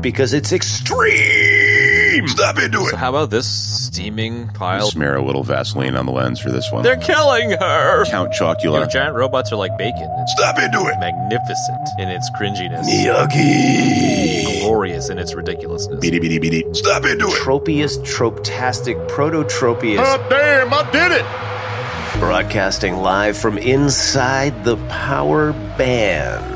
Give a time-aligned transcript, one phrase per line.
[0.00, 2.28] Because it's extreme!
[2.28, 2.90] Step into it!
[2.90, 4.88] So how about this steaming pile?
[4.90, 6.82] Smear a little Vaseline on the lens for this one.
[6.84, 8.04] They're killing her.
[8.06, 8.90] Count You know, Chocula.
[8.90, 10.08] giant robots are like bacon.
[10.20, 10.98] It's Step into it.
[11.00, 14.60] magnificent in its cringiness, Miyagi.
[14.62, 16.00] glorious in its ridiculousness.
[16.00, 16.64] Beady beady beady.
[16.74, 17.42] Step into it.
[17.42, 19.98] Tropius, tropistic, prototropius.
[20.00, 22.20] Oh, damn, I did it.
[22.20, 26.54] Broadcasting live from inside the power band.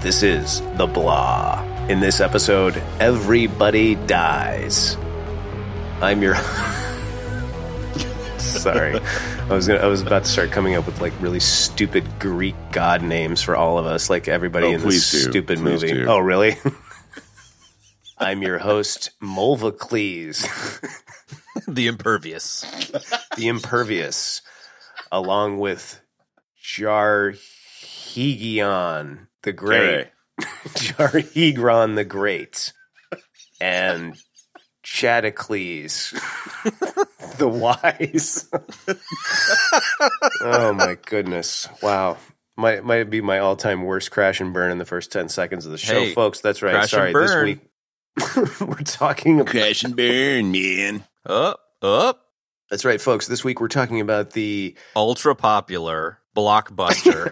[0.00, 1.62] This is The Blah.
[1.88, 4.96] In this episode, everybody dies.
[6.00, 6.36] I'm your.
[8.38, 8.98] Sorry.
[8.98, 12.54] I was gonna, I was about to start coming up with like really stupid Greek
[12.72, 15.18] god names for all of us, like everybody Oh, in this do.
[15.30, 15.92] stupid Please movie.
[15.92, 16.06] do.
[16.06, 16.56] Oh, really?
[18.18, 20.46] I'm your host, Mulvacles.
[21.68, 22.62] the impervious.
[23.36, 24.40] the impervious,
[25.12, 26.00] along with
[26.62, 27.38] Jarhegion
[29.42, 30.08] the Great,
[30.40, 32.72] Jarhegron the Great,
[33.60, 34.16] and
[34.82, 36.10] Chadicles
[37.38, 38.48] the Wise.
[40.42, 41.68] oh my goodness!
[41.82, 42.16] Wow.
[42.56, 45.64] Might might be my all time worst crash and burn in the first ten seconds
[45.64, 46.40] of the show, Hey, folks.
[46.40, 46.72] That's right.
[46.74, 47.44] crash Sorry, and this burn.
[47.46, 47.60] week
[48.60, 51.04] we're talking about Crash and burn, man.
[51.24, 52.26] Up, up.
[52.70, 53.26] That's right, folks.
[53.26, 57.30] This week we're talking about the Ultra popular blockbuster.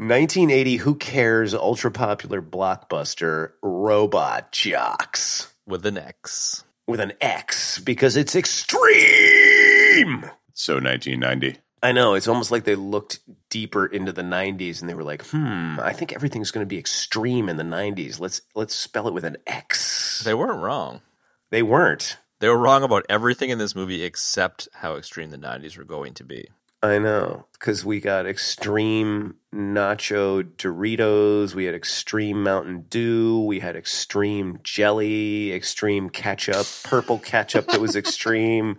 [0.00, 6.64] 1980 Who Cares ultra popular blockbuster Robot Jox with an X.
[6.86, 10.22] with an X because it's extreme.
[10.54, 11.58] So 1990.
[11.82, 13.18] I know, it's almost like they looked
[13.50, 16.78] deeper into the 90s and they were like, "Hmm, I think everything's going to be
[16.78, 18.18] extreme in the 90s.
[18.18, 21.02] Let's let's spell it with an X." They weren't wrong.
[21.50, 22.16] They weren't.
[22.38, 26.14] They were wrong about everything in this movie except how extreme the 90s were going
[26.14, 26.48] to be.
[26.82, 33.76] I know, because we got extreme nacho Doritos, we had extreme Mountain Dew, we had
[33.76, 38.78] extreme jelly, extreme ketchup, purple ketchup that was extreme.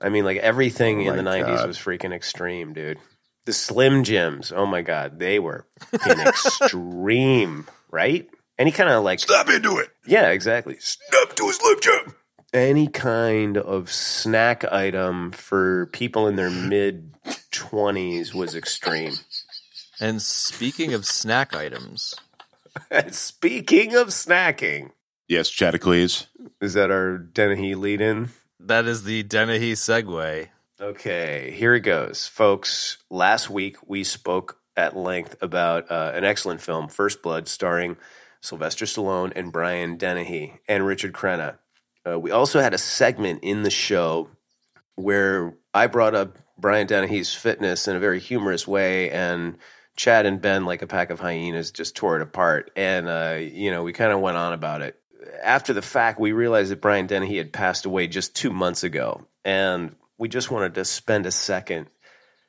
[0.00, 1.66] I mean, like everything Oh in the 90s God.
[1.68, 2.98] was freaking extreme, dude.
[3.44, 8.26] The Slim Jims, oh my God, they were extreme, right?
[8.58, 9.90] Any kind of like, Step into it.
[10.06, 10.76] yeah, exactly.
[10.78, 12.14] Step to a Slim Jim.
[12.52, 17.14] Any kind of snack item for people in their mid
[17.50, 19.14] 20s was extreme.
[20.00, 22.14] And speaking of snack items,
[23.10, 24.90] Speaking of snacking,
[25.28, 26.26] Yes, Chadicles.
[26.60, 28.30] is that our Dennehy lead in?
[28.60, 30.48] that is the Dennehy segue.
[30.80, 32.26] Okay, here it goes.
[32.26, 37.96] Folks, last week we spoke at length about uh, an excellent film, First Blood, starring
[38.40, 41.58] Sylvester Stallone and Brian Dennehy and Richard Crenna.
[42.06, 44.28] Uh, we also had a segment in the show
[44.96, 49.58] where I brought up Brian Dennehy's fitness in a very humorous way, and
[49.96, 52.70] Chad and Ben, like a pack of hyenas, just tore it apart.
[52.76, 54.98] And, uh, you know, we kind of went on about it.
[55.42, 59.26] After the fact, we realized that Brian Dennehy had passed away just two months ago.
[59.44, 61.88] And we just wanted to spend a second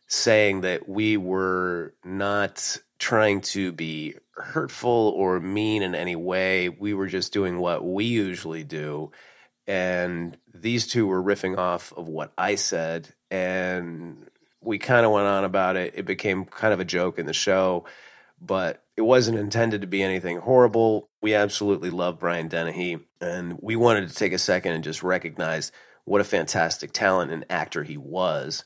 [0.08, 6.70] saying that we were not trying to be hurtful or mean in any way.
[6.70, 9.12] We were just doing what we usually do.
[9.68, 13.14] And these two were riffing off of what I said.
[13.32, 14.30] And
[14.62, 15.94] we kind of went on about it.
[15.96, 17.86] It became kind of a joke in the show,
[18.42, 21.10] but it wasn't intended to be anything horrible.
[21.22, 23.00] We absolutely love Brian Dennehy.
[23.22, 25.72] And we wanted to take a second and just recognize
[26.06, 28.64] what a fantastic talent and actor he was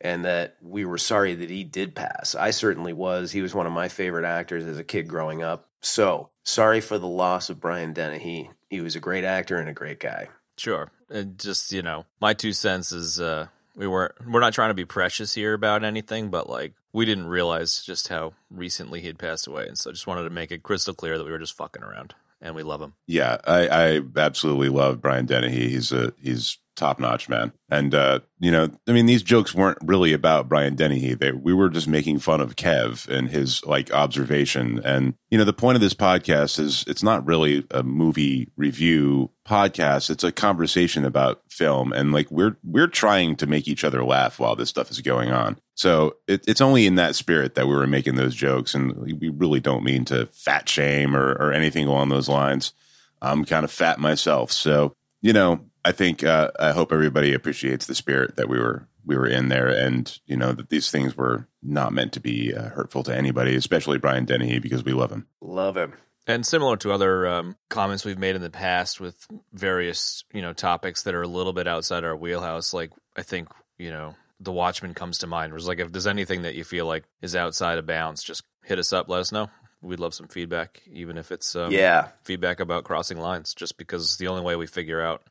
[0.00, 2.34] and that we were sorry that he did pass.
[2.34, 3.32] I certainly was.
[3.32, 5.68] He was one of my favorite actors as a kid growing up.
[5.82, 8.50] So, sorry for the loss of Brian Dennehy.
[8.70, 10.28] He was a great actor and a great guy.
[10.60, 10.90] Sure.
[11.08, 14.74] And just, you know, my two cents is uh we weren't we're not trying to
[14.74, 19.18] be precious here about anything, but like we didn't realize just how recently he had
[19.18, 19.66] passed away.
[19.66, 21.82] And so I just wanted to make it crystal clear that we were just fucking
[21.82, 22.92] around and we love him.
[23.06, 25.70] Yeah, I, I absolutely love Brian Dennehy.
[25.70, 27.52] He's a he's top notch man.
[27.68, 31.14] And uh, you know, I mean, these jokes weren't really about Brian Dennehy.
[31.14, 34.80] They we were just making fun of Kev and his like observation.
[34.82, 39.30] And you know, the point of this podcast is it's not really a movie review
[39.46, 40.08] podcast.
[40.08, 44.40] It's a conversation about film, and like we're we're trying to make each other laugh
[44.40, 45.58] while this stuff is going on.
[45.74, 49.28] So it, it's only in that spirit that we were making those jokes, and we
[49.28, 52.72] really don't mean to fat shame or, or anything along those lines.
[53.20, 57.86] I'm kind of fat myself, so you know, I think uh, I hope everybody appreciates
[57.86, 61.16] the spirit that we were we were in there, and you know that these things
[61.16, 65.10] were not meant to be uh, hurtful to anybody, especially Brian Dennehy, because we love
[65.10, 65.26] him.
[65.40, 65.94] Love him.
[66.26, 70.52] And similar to other um, comments we've made in the past with various, you know,
[70.52, 73.48] topics that are a little bit outside our wheelhouse, like I think,
[73.78, 75.50] you know, The Watchman comes to mind.
[75.52, 78.44] Where it's like, if there's anything that you feel like is outside of bounds, just
[78.64, 79.48] hit us up, let us know.
[79.82, 83.54] we'd love some feedback, even if it's um, yeah, feedback about crossing lines.
[83.54, 85.22] Just because the only way we figure out,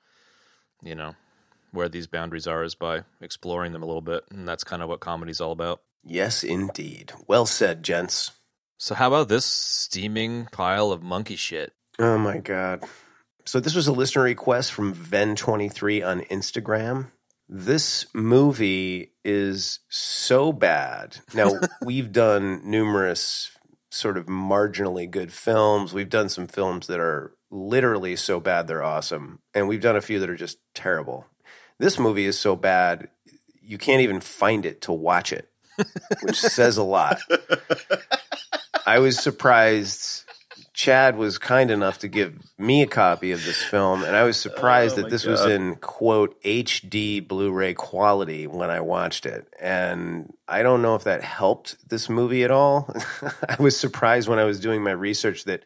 [0.81, 1.16] you know,
[1.72, 4.90] where these boundaries are is by exploring them a little bit, and that's kind of
[4.90, 5.81] what comedy's all about.
[6.04, 7.12] yes, indeed.
[7.28, 8.31] Well said, gents.
[8.78, 11.74] So how about this steaming pile of monkey shit?
[12.00, 12.84] Oh my god.
[13.46, 17.08] So this was a listener request from Ven23 on Instagram.
[17.50, 21.18] This movie is so bad.
[21.34, 21.54] Now,
[21.84, 23.52] we've done numerous
[23.92, 25.94] sort of marginally good films.
[25.94, 30.01] We've done some films that are literally so bad they're awesome, and we've done a
[30.01, 31.25] few that are just terrible.
[31.78, 33.10] This movie is so bad
[33.62, 35.48] you can't even find it to watch it,
[36.24, 37.19] which says a lot.
[38.86, 40.24] I was surprised
[40.74, 44.40] Chad was kind enough to give me a copy of this film, and I was
[44.40, 49.46] surprised Oh, that this was in quote HD Blu-ray quality when I watched it.
[49.60, 52.92] And I don't know if that helped this movie at all.
[53.50, 55.63] I was surprised when I was doing my research that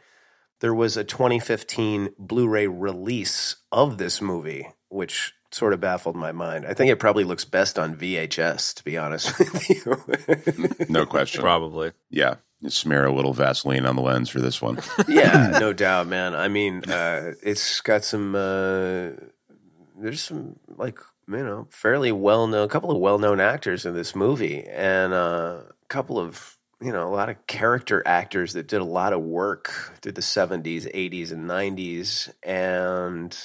[0.64, 6.66] there was a 2015 Blu-ray release of this movie, which sort of baffled my mind.
[6.66, 10.86] I think it probably looks best on VHS, to be honest with you.
[10.88, 11.42] No question.
[11.42, 11.92] Probably.
[12.10, 12.36] Yeah.
[12.62, 14.80] You smear a little Vaseline on the lens for this one.
[15.10, 16.34] yeah, no doubt, man.
[16.34, 18.34] I mean, uh, it's got some.
[18.34, 19.10] Uh,
[20.00, 23.96] there's some like you know fairly well known, a couple of well known actors in
[23.96, 28.68] this movie, and uh, a couple of you know a lot of character actors that
[28.68, 33.38] did a lot of work through the '70s, '80s, and '90s, and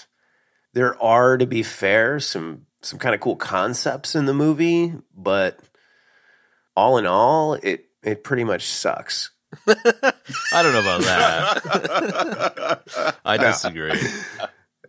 [0.74, 5.58] there are, to be fair, some some kind of cool concepts in the movie, but
[6.76, 9.30] all in all, it it pretty much sucks.
[9.66, 12.82] I don't know about that.
[13.24, 13.98] I disagree.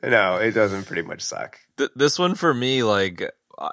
[0.04, 1.60] No, it doesn't pretty much suck.
[1.78, 3.31] Th- this one for me, like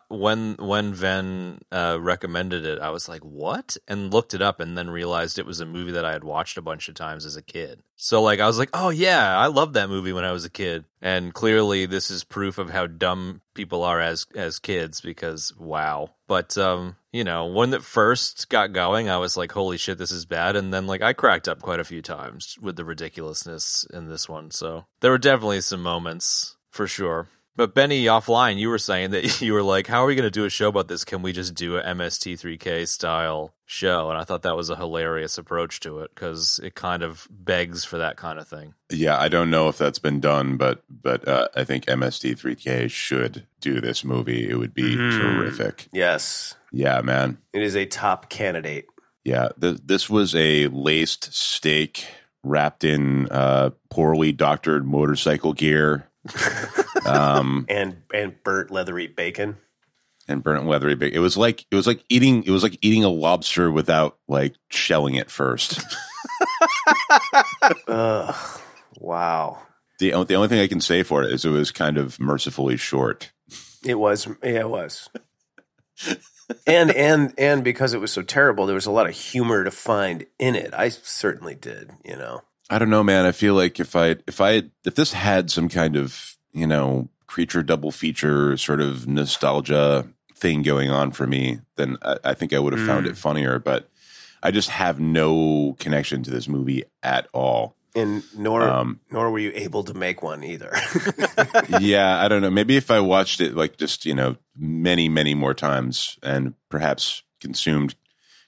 [0.09, 4.77] when when Ven uh, recommended it, I was like, "What?" and looked it up, and
[4.77, 7.37] then realized it was a movie that I had watched a bunch of times as
[7.37, 7.83] a kid.
[7.95, 10.51] So like, I was like, "Oh yeah, I loved that movie when I was a
[10.51, 15.01] kid." And clearly, this is proof of how dumb people are as as kids.
[15.01, 19.77] Because wow, but um, you know, when it first got going, I was like, "Holy
[19.77, 22.77] shit, this is bad!" And then like, I cracked up quite a few times with
[22.77, 24.51] the ridiculousness in this one.
[24.51, 27.29] So there were definitely some moments for sure.
[27.57, 30.31] But Benny, offline, you were saying that you were like, "How are we going to
[30.31, 31.05] do a show about this?
[31.05, 35.39] Can we just do a MST3K style show?" And I thought that was a hilarious
[35.39, 38.75] approach to it because it kind of begs for that kind of thing.
[38.91, 43.47] yeah, I don't know if that's been done, but but uh, I think MST3K should
[43.61, 44.49] do this movie.
[44.49, 45.19] It would be Mhm.
[45.19, 45.89] terrific.
[45.93, 47.39] Yes, Yeah, man.
[47.55, 48.87] it is a top candidate.
[49.25, 52.07] Yeah, th- this was a laced steak
[52.45, 56.09] wrapped in uh, poorly doctored motorcycle gear
[57.07, 59.57] um, and and burnt leathery bacon.
[60.29, 60.95] and burnt leathery.
[60.95, 61.15] Big.
[61.15, 64.55] It was like it was like eating it was like eating a lobster without like
[64.71, 65.81] shelling it first.
[67.89, 68.61] Ugh,
[68.99, 69.59] wow.
[69.99, 72.77] the the only thing I can say for it is it was kind of mercifully
[72.77, 73.33] short.
[73.85, 75.09] It was, yeah, it was.
[76.67, 79.71] and and and because it was so terrible, there was a lot of humor to
[79.71, 80.75] find in it.
[80.75, 82.43] I certainly did, you know.
[82.69, 83.27] I don't know, man.
[83.27, 87.09] I feel like if I if I if this had some kind of you know
[87.27, 92.53] creature double feature sort of nostalgia thing going on for me, then I, I think
[92.53, 93.11] I would have found Mm.
[93.11, 93.59] it funnier.
[93.59, 93.89] But
[94.43, 97.75] I just have no connection to this movie at all.
[97.95, 100.71] And nor Um, nor were you able to make one either.
[101.81, 102.51] yeah, I don't know.
[102.51, 107.23] Maybe if I watched it like just you know many many more times and perhaps
[107.41, 107.95] consumed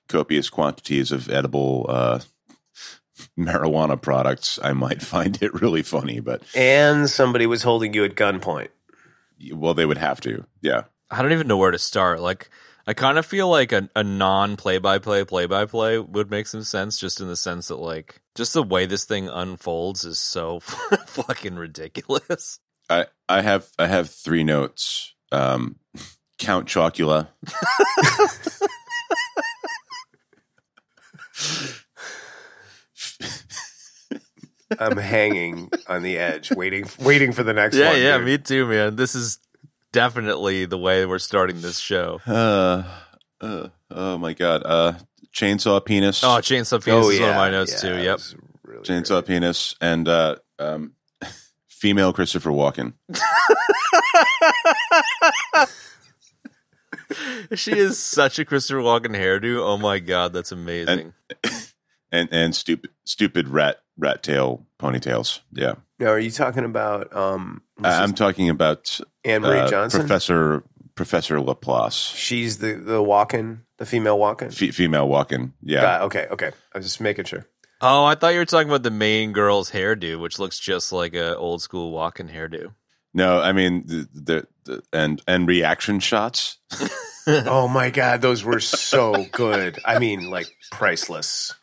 [0.08, 2.20] copious quantities of edible uh,
[3.38, 6.20] marijuana products, I might find it really funny.
[6.20, 8.68] But and somebody was holding you at gunpoint.
[9.52, 10.44] well, they would have to.
[10.60, 10.82] Yeah.
[11.10, 12.20] I don't even know where to start.
[12.20, 12.50] Like,
[12.86, 16.30] I kind of feel like a, a non play by play play by play would
[16.30, 20.04] make some sense, just in the sense that like just the way this thing unfolds
[20.04, 20.60] is so
[21.06, 22.60] fucking ridiculous.
[22.88, 25.14] I I have I have three notes.
[25.32, 25.76] Um,
[26.38, 27.28] Count Chocula.
[34.78, 38.00] I'm hanging on the edge, waiting waiting for the next yeah, one.
[38.00, 38.26] yeah, dude.
[38.26, 38.96] me too, man.
[38.96, 39.38] This is
[39.92, 42.20] definitely the way we're starting this show.
[42.26, 42.84] Uh,
[43.40, 44.62] uh, oh my god.
[44.64, 44.94] Uh,
[45.32, 46.22] chainsaw penis.
[46.24, 48.02] Oh, Chainsaw Penis Oh, is one of my notes yeah, too.
[48.02, 48.20] Yep.
[48.64, 49.26] really chainsaw great.
[49.26, 50.92] penis and uh, um,
[51.68, 52.94] female Christopher Walken.
[57.54, 59.60] she is such a Christopher Walken hairdo.
[59.62, 61.12] Oh my god, that's amazing.
[61.44, 61.44] and
[62.12, 65.40] and and stupid stupid rat rat tail ponytails.
[65.52, 70.00] Yeah, Now, are you talking about um I- I'm talking about Anne Marie uh, Johnson?
[70.00, 70.62] Professor
[70.94, 74.48] Professor Laplace, She's the the walk-in, the female walk-in.
[74.48, 75.52] F- female walking.
[75.62, 76.50] Yeah, Got- okay, okay.
[76.74, 77.46] I was just making sure.
[77.80, 81.14] Oh, I thought you were talking about the main girl's hairdo, which looks just like
[81.14, 82.74] a old school walking hairdo.
[83.14, 86.58] No, I mean the, the, the and and reaction shots.
[87.26, 89.78] oh my god, those were so good.
[89.84, 91.54] I mean, like priceless.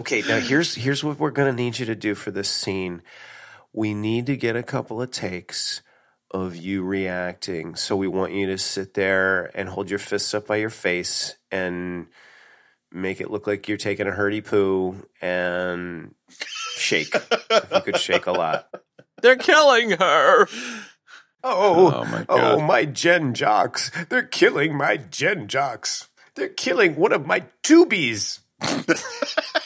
[0.00, 3.02] Okay, now here's here's what we're gonna need you to do for this scene.
[3.72, 5.82] We need to get a couple of takes
[6.30, 7.74] of you reacting.
[7.74, 11.36] So we want you to sit there and hold your fists up by your face
[11.50, 12.06] and
[12.92, 16.14] make it look like you're taking a hurdy poo and
[16.76, 17.14] shake.
[17.14, 18.68] if you could shake a lot.
[19.22, 20.46] They're killing her.
[21.42, 23.90] Oh, Oh, my oh, my Gen Jocks.
[24.08, 26.08] They're killing my Gen Jocks.
[26.34, 28.40] They're killing one of my tubies.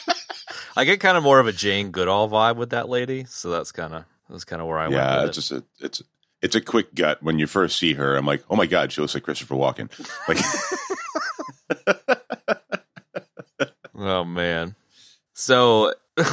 [0.75, 3.71] I get kind of more of a Jane Goodall vibe with that lady, so that's
[3.71, 5.29] kind of that's kind of where I yeah, went.
[5.29, 6.03] it's With just a, it's
[6.41, 8.15] it's a quick gut when you first see her.
[8.15, 9.89] I'm like, oh my god, she looks like Christopher Walken.
[10.27, 10.37] Like.
[13.95, 14.75] Oh man.
[15.33, 15.93] So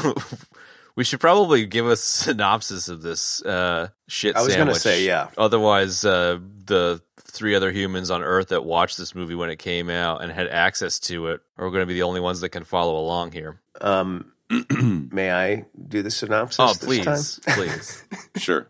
[1.01, 4.37] we should probably give a synopsis of this uh, shit.
[4.37, 5.29] I was gonna say, yeah.
[5.39, 9.89] Otherwise, uh, the three other humans on Earth that watched this movie when it came
[9.89, 12.65] out and had access to it are going to be the only ones that can
[12.65, 13.63] follow along here.
[13.81, 14.33] Um,
[15.11, 16.59] may I do the synopsis?
[16.61, 17.55] Oh, this please, time?
[17.55, 18.05] please.
[18.37, 18.69] sure.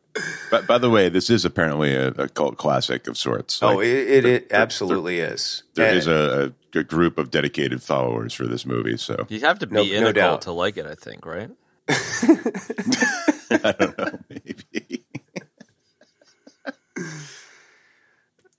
[0.53, 3.61] But by the way, this is apparently a, a cult classic of sorts.
[3.61, 5.65] Oh, Like, it, it, it absolutely is.
[5.75, 8.99] there And- is a, a, a group of dedicated followers for this movie.
[8.99, 10.29] So You have to be No- in no a doubt.
[10.29, 11.51] cult to like it, I think, right?
[11.89, 15.05] I don't know, maybe.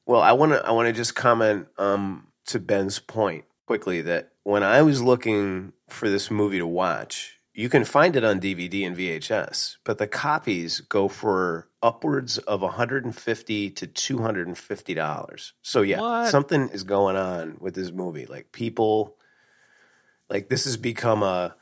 [0.05, 4.31] Well, I want to I want to just comment um, to Ben's point quickly that
[4.43, 8.85] when I was looking for this movie to watch, you can find it on DVD
[8.85, 15.53] and VHS, but the copies go for upwards of 150 to 250 dollars.
[15.61, 16.27] So yeah, What?
[16.29, 18.25] something is going on with this movie.
[18.25, 19.15] Like people
[20.29, 21.55] like this has become a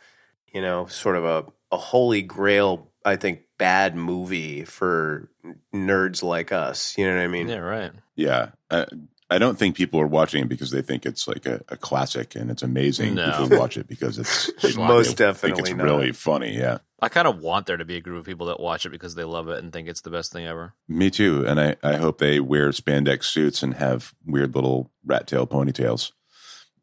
[0.54, 5.30] you know, sort of a a holy grail I think bad movie for
[5.74, 6.98] nerds like us.
[6.98, 7.48] You know what I mean?
[7.50, 7.92] Yeah, right.
[8.16, 8.50] Yeah.
[8.70, 8.86] I,
[9.32, 12.36] I don't think people are watching it because they think it's like a, a classic
[12.36, 13.16] and it's amazing.
[13.16, 13.32] No.
[13.44, 15.84] People watch it because it's they Most think definitely it's not.
[15.84, 16.58] really funny.
[16.58, 16.80] Yeah.
[17.00, 19.16] I kind of want there to be a group of people that watch it because
[19.16, 20.74] they love it and think it's the best thing ever.
[20.88, 21.46] Me too.
[21.48, 26.12] And I, I hope they wear spandex suits and have weird little rat tail ponytails.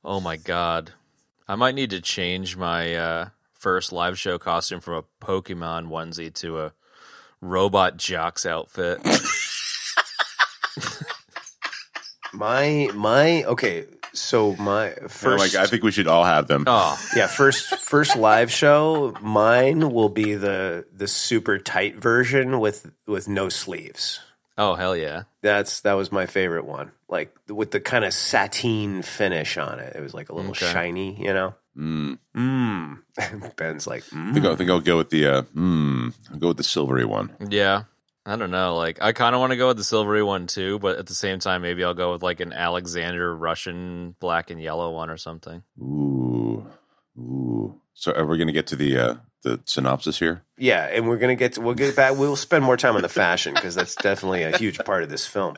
[0.04, 0.92] Oh my god.
[1.48, 3.28] I might need to change my uh,
[3.66, 6.72] first live show costume from a Pokemon onesie to a
[7.40, 9.00] robot jock's outfit.
[12.32, 16.46] My my okay, so my Oh first my God, I think we should all have
[16.46, 16.62] them.
[16.68, 22.88] Oh, yeah, first first live show, mine will be the the super tight version with
[23.06, 24.20] with no sleeves.
[24.58, 25.22] oh hell yeah.
[25.42, 26.92] That's that was my favorite one.
[27.08, 29.96] Like with the kind of sateen finish on it.
[29.96, 30.66] It was like a little Okay.
[30.66, 31.54] shiny, you know.
[31.76, 32.18] Mm.
[32.36, 33.02] Mm.
[33.56, 34.52] Ben's like, I, think, mm.
[34.52, 37.34] I think I'll go with the uh, mm, I'll go with the silvery one.
[37.48, 37.84] Yeah.
[38.28, 38.74] I don't know.
[38.74, 41.14] Like, I kind of want to go with the silvery one too, but at the
[41.14, 45.16] same time, maybe I'll go with like an Alexander Russian black and yellow one or
[45.16, 45.62] something.
[45.78, 46.66] Ooh,
[47.16, 47.80] ooh.
[47.94, 50.42] So are we going to get to the uh, the synopsis here?
[50.58, 52.16] yeah, and we're gonna get to, we'll get back.
[52.16, 55.24] We'll spend more time on the fashion because that's definitely a huge part of this
[55.26, 55.56] film.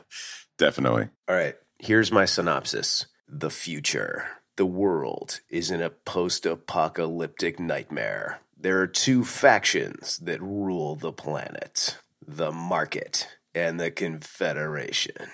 [0.57, 1.09] Definitely.
[1.27, 3.07] All right, here's my synopsis.
[3.27, 4.27] The future.
[4.59, 8.41] The world is in a post apocalyptic nightmare.
[8.57, 11.97] There are two factions that rule the planet
[12.27, 15.29] the market and the confederation.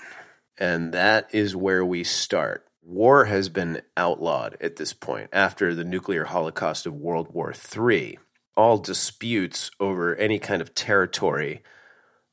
[0.60, 2.68] And that is where we start.
[2.84, 8.20] War has been outlawed at this point after the nuclear holocaust of World War III.
[8.56, 11.64] All disputes over any kind of territory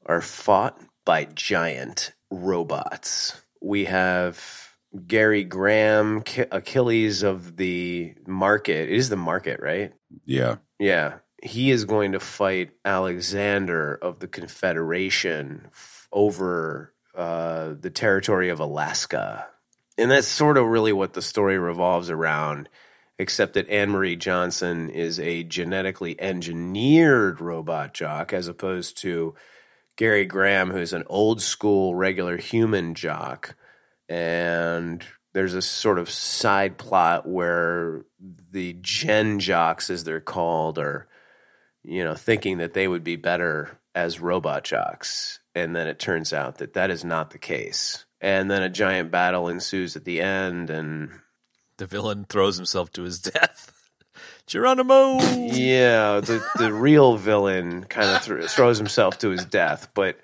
[0.05, 3.41] are fought by giant robots.
[3.63, 4.62] We have
[5.07, 8.89] Gary Graham, Achilles of the market.
[8.89, 9.93] It is the market, right?
[10.25, 10.57] Yeah.
[10.79, 11.19] Yeah.
[11.43, 18.61] He is going to fight Alexander of the Confederation f- over uh, the territory of
[18.61, 19.47] Alaska.
[19.99, 22.69] And that's sort of really what the story revolves around,
[23.19, 29.35] except that Anne Marie Johnson is a genetically engineered robot jock as opposed to
[29.97, 33.55] Gary Graham, who's an old school regular human jock.
[34.13, 35.03] And
[35.33, 38.05] there's a sort of side plot where
[38.51, 41.09] the gen jocks, as they're called, are,
[41.83, 45.41] you know, thinking that they would be better as robot jocks.
[45.55, 48.05] And then it turns out that that is not the case.
[48.21, 50.69] And then a giant battle ensues at the end.
[50.69, 51.09] And
[51.79, 53.73] The villain throws himself to his death.
[54.47, 55.21] Geronimo!
[55.37, 59.89] yeah, the, the real villain kind of th- throws himself to his death.
[59.95, 60.19] But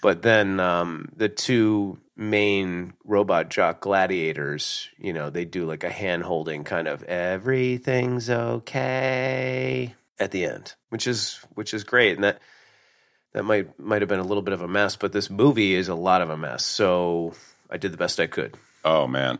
[0.00, 5.90] but then um, the two main robot jock gladiators, you know, they do like a
[5.90, 12.24] hand holding kind of everything's okay at the end, which is which is great, and
[12.24, 12.40] that
[13.32, 15.88] that might might have been a little bit of a mess, but this movie is
[15.88, 16.64] a lot of a mess.
[16.64, 17.34] So
[17.70, 18.56] I did the best I could.
[18.84, 19.38] Oh man,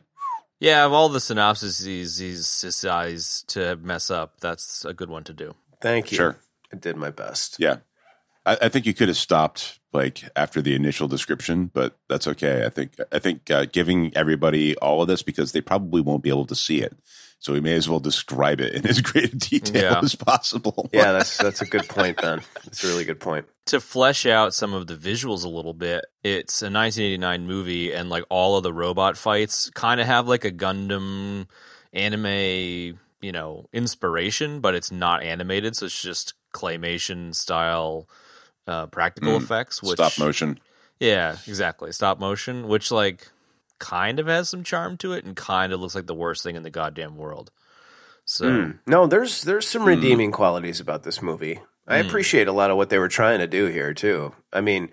[0.61, 5.25] Yeah, of all the synopses he's, he's decides to mess up, that's a good one
[5.25, 5.55] to do.
[5.81, 6.17] Thank you.
[6.17, 6.37] Sure.
[6.73, 7.57] I did my best.
[7.59, 7.77] yeah.
[8.51, 12.65] I, I think you could have stopped like after the initial description, but that's okay.
[12.67, 16.29] I think I think uh, giving everybody all of this because they probably won't be
[16.31, 16.95] able to see it,
[17.39, 20.01] so we may as well describe it in as great a detail Yeah.
[20.03, 20.91] as possible.
[20.93, 22.43] Yeah, that's that's a good point, Ben.
[22.65, 23.47] That's a really good point.
[23.67, 28.09] To flesh out some of the visuals a little bit, it's a 1989 movie, and
[28.11, 31.47] like all of the robot fights kind of have like a Gundam
[31.93, 38.09] anime, you know, inspiration, but it's not animated, so it's just claymation style
[38.69, 39.83] uh, practical Mm, effects.
[39.83, 40.61] Which, Stop motion.
[41.01, 41.91] Yeah, exactly.
[41.93, 43.29] Stop motion, which like
[43.81, 46.55] kind of has some charm to it and kind of looks like the worst thing
[46.57, 47.51] in the goddamn world.
[48.25, 48.79] So Mm.
[48.87, 51.61] No, there's there's some redeeming qualities about this movie.
[51.87, 52.07] I Mm.
[52.07, 54.35] appreciate a lot of what they were trying to do here too.
[54.53, 54.91] I mean,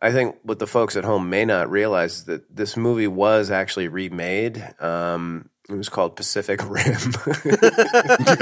[0.00, 3.50] I think what the folks at home may not realize is that this movie was
[3.50, 4.62] actually remade.
[4.80, 6.84] Um, it was called Pacific Rim.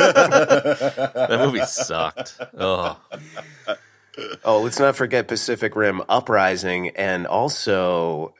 [0.02, 2.38] that movie sucked.
[2.59, 2.99] Oh,
[4.45, 8.35] oh, let's not forget Pacific Rim Uprising and also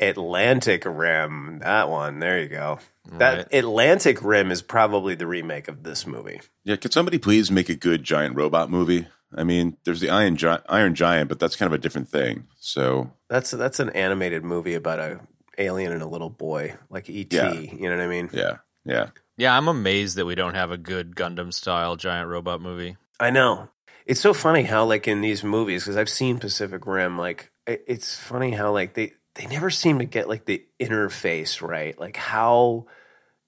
[0.00, 1.58] Atlantic Rim.
[1.60, 2.20] That one.
[2.20, 2.78] There you go.
[3.12, 3.54] That Right.
[3.54, 6.40] Atlantic Rim is probably the remake of this movie.
[6.64, 9.06] Yeah, could somebody please make a good giant robot movie?
[9.34, 12.46] I mean, there's the Iron, Gi- Iron Giant, but that's kind of a different thing.
[12.58, 15.20] So That's that's an animated movie about a
[15.58, 17.32] alien and a little boy, like ET.
[17.32, 17.52] Yeah.
[17.52, 18.30] You know what I mean?
[18.32, 19.08] yeah, yeah.
[19.36, 19.56] yeah.
[19.56, 22.96] I'm amazed that we don't have a good Gundam style giant robot movie.
[23.20, 23.68] I know.
[24.08, 27.18] It's so funny how like in these movies because I've seen Pacific Rim.
[27.18, 31.62] Like it- it's funny how like they they never seem to get like the interface
[31.62, 32.86] right, like how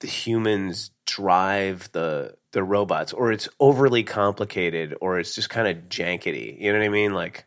[0.01, 5.89] the humans drive the the robots, or it's overly complicated, or it's just kind of
[5.89, 6.61] jankety.
[6.61, 7.13] You know what I mean?
[7.13, 7.45] Like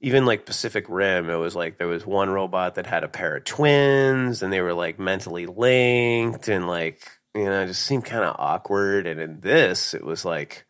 [0.00, 3.36] even like Pacific Rim, it was like there was one robot that had a pair
[3.36, 7.02] of twins, and they were like mentally linked, and like
[7.34, 9.06] you know, it just seemed kind of awkward.
[9.08, 10.64] And in this, it was like.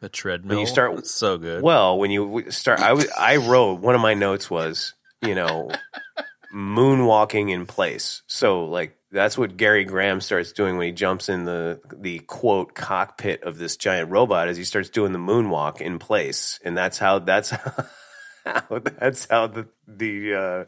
[0.00, 0.66] The treadmill.
[0.66, 1.62] start- it's so good.
[1.62, 5.70] Well, when you start, I I wrote one of my notes was, you know,
[6.54, 8.22] moonwalking in place.
[8.26, 12.74] So like that's what Gary Graham starts doing when he jumps in the the quote
[12.74, 16.98] cockpit of this giant robot as he starts doing the moonwalk in place, and that's
[16.98, 17.50] how that's
[18.44, 20.64] how that's how the the uh,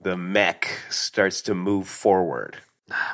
[0.00, 2.56] the mech starts to move forward.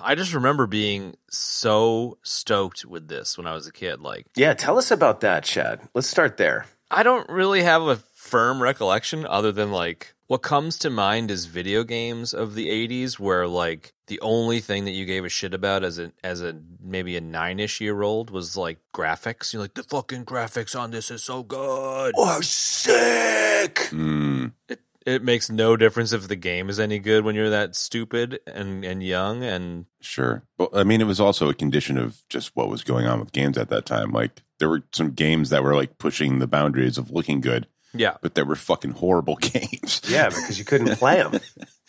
[0.03, 4.01] I just remember being so stoked with this when I was a kid.
[4.01, 5.81] Like, Yeah, tell us about that, Chad.
[5.95, 6.67] Let's start there.
[6.91, 11.47] I don't really have a firm recollection other than like what comes to mind is
[11.47, 15.53] video games of the 80s where like the only thing that you gave a shit
[15.55, 19.53] about as a as a maybe a 9ish year old was like graphics.
[19.53, 22.15] You're like the fucking graphics on this is so good.
[22.17, 23.75] Oh, sick!
[23.91, 27.77] Mm, It it makes no difference if the game is any good when you're that
[27.77, 30.43] stupid and and young and sure.
[30.59, 33.33] Well, I mean, it was also a condition of just what was going on with
[33.33, 34.11] games at that time.
[34.11, 38.17] Like there were some games that were like pushing the boundaries of looking good, yeah.
[38.21, 40.03] but they were fucking horrible games.
[40.09, 41.41] Yeah, because you couldn't play them.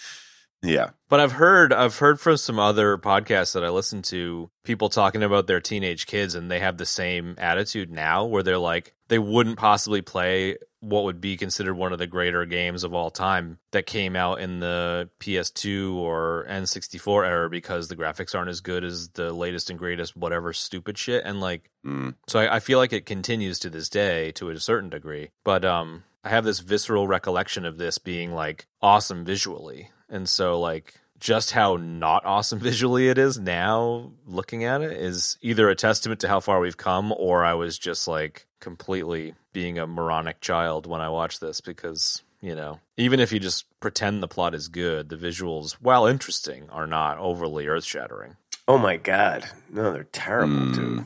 [0.61, 0.91] yeah.
[1.09, 5.23] But I've heard I've heard from some other podcasts that I listen to people talking
[5.23, 9.19] about their teenage kids and they have the same attitude now where they're like they
[9.19, 13.59] wouldn't possibly play what would be considered one of the greater games of all time
[13.71, 18.83] that came out in the PS2 or N64 era because the graphics aren't as good
[18.83, 22.15] as the latest and greatest whatever stupid shit and like Mm.
[22.27, 25.29] so I, I feel like it continues to this day to a certain degree.
[25.45, 30.59] But um, I have this visceral recollection of this being like awesome visually, and so
[30.59, 35.75] like just how not awesome visually it is now, looking at it, is either a
[35.75, 40.41] testament to how far we've come, or I was just like completely being a moronic
[40.41, 42.21] child when I watched this because.
[42.39, 46.69] You know, even if you just pretend the plot is good, the visuals, while interesting,
[46.69, 48.37] are not overly earth shattering.
[48.67, 50.75] Oh my god, no, they're terrible, Mm.
[50.75, 51.05] dude.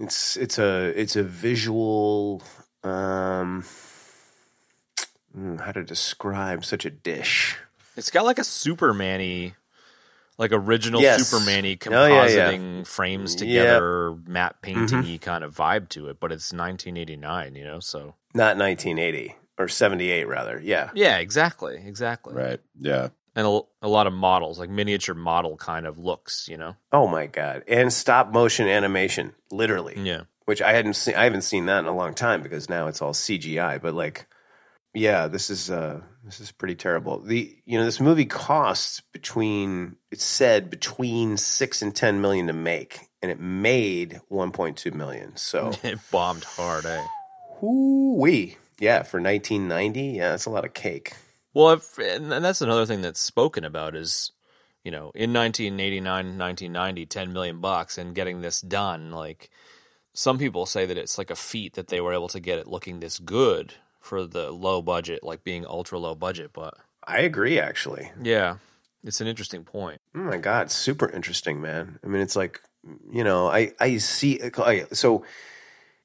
[0.00, 2.42] It's it's a it's a visual.
[2.82, 3.64] Um,
[5.38, 7.56] mm, how to describe such a dish?
[7.96, 9.54] It's got like a Superman-y,
[10.38, 11.28] like original Yes.
[11.28, 12.50] Superman-y Oh, yeah, yeah.
[12.52, 13.38] compositing frames Yep.
[13.38, 14.86] together, matte Mm-hmm.
[14.86, 18.14] painting-y kind of vibe to it, but it's 1989, you know, so.
[18.34, 20.60] Not 1980 or 78, rather.
[20.62, 22.34] Yeah, Yeah, exactly, exactly.
[22.34, 22.60] Right.
[22.78, 23.08] Yeah.
[23.36, 26.76] And a, a lot of models, like miniature model kind of looks, you know?
[26.92, 29.98] Oh my god, and stop motion animation, literally.
[30.00, 30.22] Yeah.
[30.46, 31.14] Which I hadn't seen.
[31.14, 33.80] I haven't seen that in a long time because now it's all CGI.
[33.80, 34.26] But like,
[34.94, 37.20] Yeah, this is uh this is pretty terrible.
[37.20, 42.52] The you know this movie costs between it said between six and ten million to
[42.52, 45.36] make, and it made one point two million.
[45.36, 47.04] So it bombed hard, eh?
[47.62, 51.12] wee yeah for nineteen ninety, yeah, that's a lot of cake.
[51.52, 54.30] Well, if, and that's another thing that's spoken about is,
[54.84, 59.10] you know, in 1989, 1990, 10 million bucks and getting this done.
[59.10, 59.50] Like,
[60.12, 62.68] some people say that it's like a feat that they were able to get it
[62.68, 66.50] looking this good for the low budget, like being ultra low budget.
[66.52, 68.10] But I agree, actually.
[68.22, 68.56] yeah,
[69.04, 70.00] it's an interesting point.
[70.14, 71.98] Oh my god, super interesting, man.
[72.04, 72.60] I mean, it's like
[73.12, 75.24] you know, I I see I, so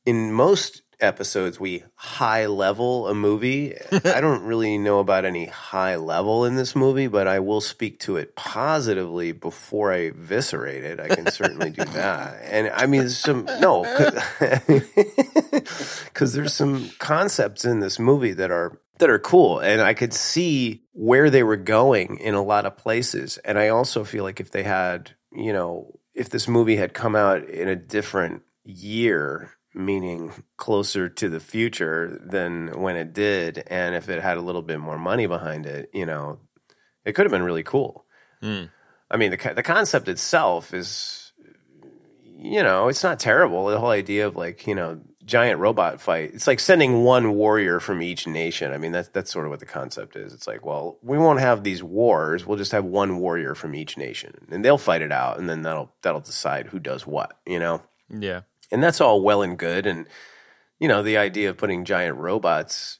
[0.06, 3.76] in most episodes we high level a movie.
[3.92, 8.00] I don't really know about any high level in this movie, but I will speak
[8.02, 11.00] to it positively before I eviscerate it.
[11.00, 12.42] I can certainly do that.
[12.44, 13.84] And I mean, some no,
[16.06, 20.14] because there's some concepts in this movie that are that are cool, and I could
[20.14, 23.38] see where they were going in a lot of places.
[23.40, 27.16] And I also feel like if they had, you know, if this movie had come
[27.16, 33.64] out in a different year meaning closer to the future than when it did.
[33.68, 36.40] And if it had a little bit more money behind it, you know,
[37.04, 38.06] it could have been really cool.
[38.42, 38.70] Mm.
[39.12, 41.32] I mean, the the concept itself is,
[42.38, 43.68] you know, it's not terrible.
[43.68, 46.32] The whole idea of like, you know, giant robot fight.
[46.34, 48.72] It's like sending one warrior from each nation.
[48.72, 50.34] I mean, that's that's sort of what the concept is.
[50.34, 52.46] It's like, well, we won't have these wars.
[52.46, 55.64] We'll just have one warrior from each nation, and they'll fight it out, and then
[55.64, 57.38] that'll that'll decide who does what.
[57.46, 58.42] You know Yeah.
[58.72, 60.08] And that's all well and good and
[60.80, 63.00] you know the idea of putting giant robots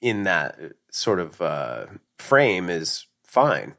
[0.00, 0.58] in that
[0.90, 1.86] sort of uh,
[2.18, 3.74] frame is fine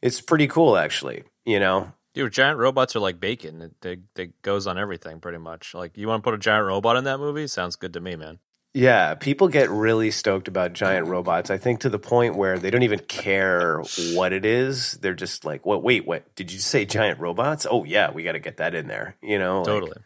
[0.00, 3.60] it's pretty cool actually you know Dude, giant robots are like bacon.
[3.60, 5.74] It, they, they goes on everything pretty much.
[5.74, 7.48] Like, you want to put a giant robot in that movie?
[7.48, 8.38] Sounds good to me, man.
[8.72, 12.70] yeah people get really stoked about giant robots i think to the point where they
[12.70, 13.82] don't even care
[14.14, 17.82] what it is they're just like what wait what did you say giant robots oh
[17.84, 19.96] yeah we got to get that in there you know like- Totally.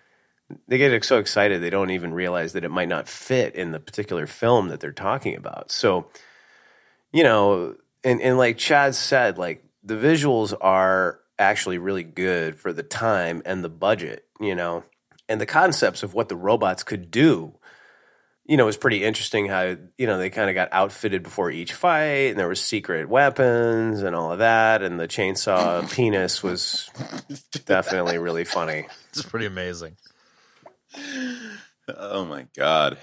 [0.66, 3.80] They get so excited they don't even realize that it might not fit in the
[3.80, 5.70] particular film that they're talking about.
[5.70, 6.06] So,
[7.12, 12.72] you know, and and like Chad said, like the visuals are actually really good for
[12.72, 14.84] the time and the budget, you know,
[15.28, 17.54] and the concepts of what the robots could do.
[18.46, 21.50] You know, it was pretty interesting how you know they kind of got outfitted before
[21.50, 26.42] each fight, and there was secret weapons and all of that, and the chainsaw penis
[26.42, 26.88] was
[27.66, 28.86] definitely really funny.
[29.10, 29.96] It's pretty amazing.
[31.88, 32.98] Oh my god.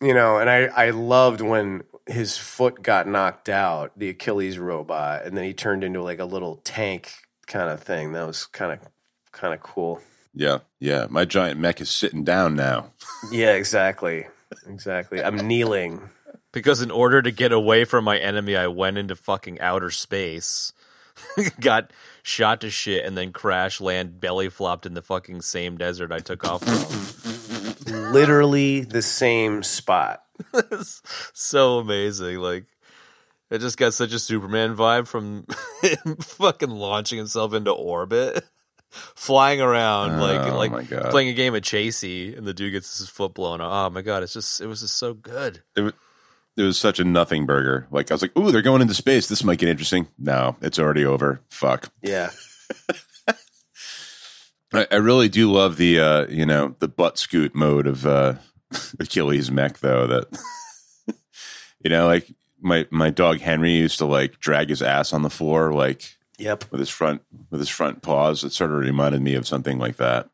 [0.00, 5.24] you know, and I I loved when his foot got knocked out, the Achilles robot,
[5.24, 7.12] and then he turned into like a little tank
[7.46, 8.12] kind of thing.
[8.12, 8.78] That was kind of
[9.32, 10.00] kind of cool.
[10.34, 11.06] Yeah, yeah.
[11.10, 12.92] My giant mech is sitting down now.
[13.32, 14.26] Yeah, exactly,
[14.66, 15.22] exactly.
[15.22, 16.08] I'm kneeling.
[16.52, 20.72] Because in order to get away from my enemy, I went into fucking outer space,
[21.60, 26.12] got shot to shit, and then crash land belly flopped in the fucking same desert
[26.12, 27.76] I took off from.
[28.12, 30.22] Literally the same spot.
[30.54, 31.02] It's
[31.34, 32.38] so amazing.
[32.38, 32.64] Like,
[33.50, 35.46] it just got such a Superman vibe from
[35.82, 38.44] him fucking launching himself into orbit,
[38.90, 41.10] flying around like Oh, like my God.
[41.10, 43.90] playing a game of chasey, and the dude gets his foot blown off.
[43.90, 45.62] Oh my god, it's just it was just so good.
[45.76, 45.92] It was,
[46.60, 47.86] it was such a nothing burger.
[47.90, 49.26] Like I was like, "Ooh, they're going into space.
[49.26, 51.40] This might get interesting." No, it's already over.
[51.48, 51.90] Fuck.
[52.02, 52.30] Yeah,
[54.72, 58.34] I, I really do love the uh, you know the butt scoot mode of uh,
[59.00, 60.06] Achilles mech though.
[60.06, 60.38] That
[61.82, 65.30] you know, like my my dog Henry used to like drag his ass on the
[65.30, 66.64] floor like yep.
[66.70, 68.44] with his front with his front paws.
[68.44, 70.28] It sort of reminded me of something like that.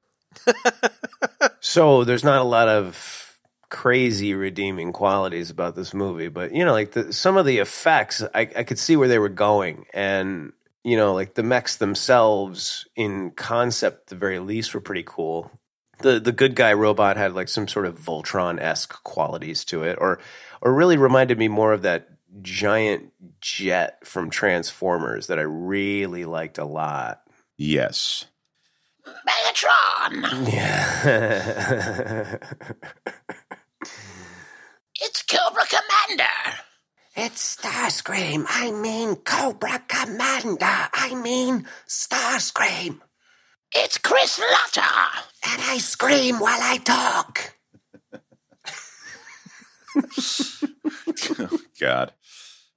[1.61, 3.26] So there's not a lot of
[3.69, 8.23] crazy redeeming qualities about this movie, but you know, like the, some of the effects,
[8.35, 10.53] I, I could see where they were going, and
[10.85, 15.51] you know, like the mechs themselves, in concept, at the very least, were pretty cool.
[16.01, 19.99] The the good guy robot had like some sort of Voltron esque qualities to it,
[20.01, 20.21] or
[20.61, 22.09] or really reminded me more of that
[22.43, 27.23] giant jet from Transformers that I really liked a lot.
[27.57, 28.27] Yes.
[29.27, 30.53] Megatron!
[30.53, 32.37] Yeah.
[35.37, 36.59] It's Cobra Commander!
[37.15, 38.47] It's Starscream.
[38.49, 40.89] I mean Cobra Commander.
[40.95, 43.01] I mean Starscream.
[43.75, 44.89] It's Chris Latta!
[45.47, 47.55] And I scream while I talk.
[51.39, 52.13] Oh, God.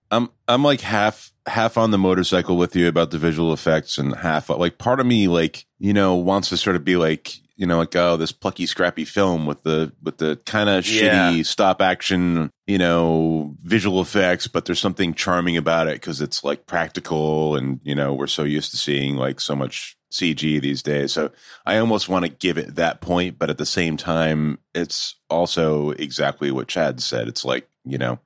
[0.10, 4.16] I'm I'm like half half on the motorcycle with you about the visual effects and
[4.16, 7.68] half like part of me like, you know, wants to sort of be like you
[7.68, 11.30] know, like oh, this plucky, scrappy film with the with the kind of Yeah.
[11.32, 16.42] shitty stop action, you know, visual effects, but there's something charming about it because it's
[16.42, 20.82] like practical, and you know, we're so used to seeing like so much CG these
[20.82, 21.12] days.
[21.12, 21.32] So
[21.66, 25.92] I almost want to give it that point, but at the same time, it's also
[25.92, 27.28] exactly what Chad said.
[27.28, 28.20] It's like you know,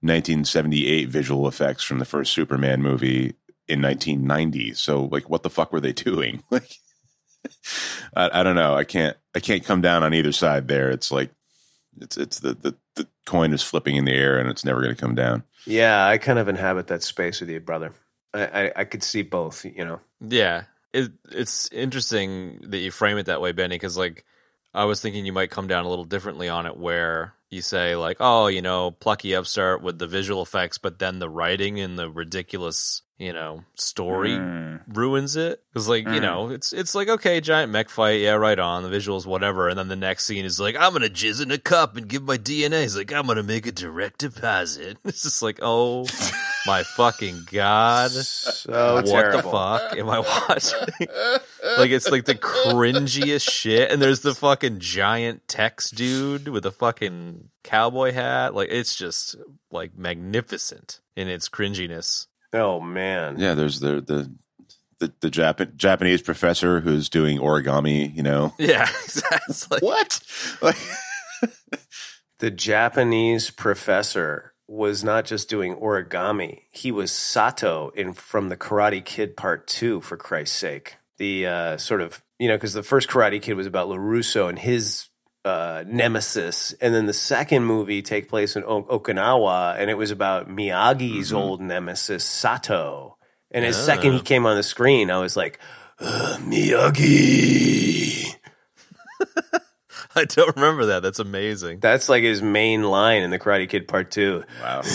[0.00, 3.34] 1978 visual effects from the first Superman movie
[3.68, 4.74] in 1990.
[4.74, 6.42] So like, what the fuck were they doing?
[6.50, 6.78] Like,
[8.16, 8.74] I, I don't know.
[8.74, 9.16] I can't.
[9.34, 10.90] I can't come down on either side there.
[10.90, 11.30] It's like
[12.00, 14.94] it's it's the the, the coin is flipping in the air and it's never going
[14.94, 15.44] to come down.
[15.66, 17.92] Yeah, I kind of inhabit that space with you, brother.
[18.34, 20.00] I, I, I could see both, you know.
[20.20, 24.24] Yeah, it, it's interesting that you frame it that way, Benny, because like
[24.74, 27.94] I was thinking you might come down a little differently on it, where you say
[27.96, 31.98] like, oh, you know, plucky upstart with the visual effects, but then the writing and
[31.98, 34.80] the ridiculous, you know, story mm.
[34.88, 35.62] ruins it.
[35.72, 36.22] Because like you mm.
[36.22, 39.78] know, it's it's like okay, giant mech fight, yeah, right on the visuals, whatever, and
[39.78, 42.36] then the next scene is like, I'm gonna jizz in a cup and give my
[42.36, 42.82] DNA.
[42.82, 44.98] He's like, I'm gonna make a direct deposit.
[45.12, 46.06] It's just like, oh
[46.66, 49.42] my fucking god So what terrible.
[49.42, 51.08] the fuck am I watching?
[51.78, 56.72] like it's like the cringiest shit, and there's the fucking giant text dude with a
[56.72, 58.54] fucking cowboy hat.
[58.54, 59.36] Like it's just
[59.70, 62.26] like magnificent in its cringiness.
[62.52, 63.38] Oh man.
[63.38, 64.30] Yeah, there's the the
[64.98, 68.14] the, the Jap- Japanese professor who's doing origami.
[68.14, 69.78] You know Yeah, exactly.
[69.80, 70.20] what?
[70.60, 70.76] Like,
[72.38, 79.04] The Japanese professor was not just doing origami; he was Sato in from the Karate
[79.04, 80.00] Kid Part Two.
[80.00, 83.66] For Christ's sake, the uh, sort of you know because the first Karate Kid was
[83.68, 85.06] about Larusso and his
[85.44, 90.10] uh, nemesis, and then the second movie take place in o- Okinawa, and it was
[90.10, 93.16] about Miyagi's old nemesis Sato.
[93.50, 95.58] And his second he came on the screen, I was like,
[96.00, 98.34] "Ugh, Miyagi.
[100.14, 101.02] I don't remember that.
[101.02, 101.80] That's amazing.
[101.80, 104.44] That's like his main line in the Karate Kid Part Two.
[104.62, 104.82] wow.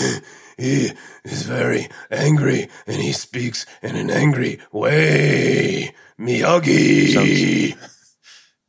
[0.60, 0.90] He
[1.22, 5.94] is very angry and he speaks in an angry way.
[6.18, 7.12] Miyagi.
[7.12, 7.97] Sounds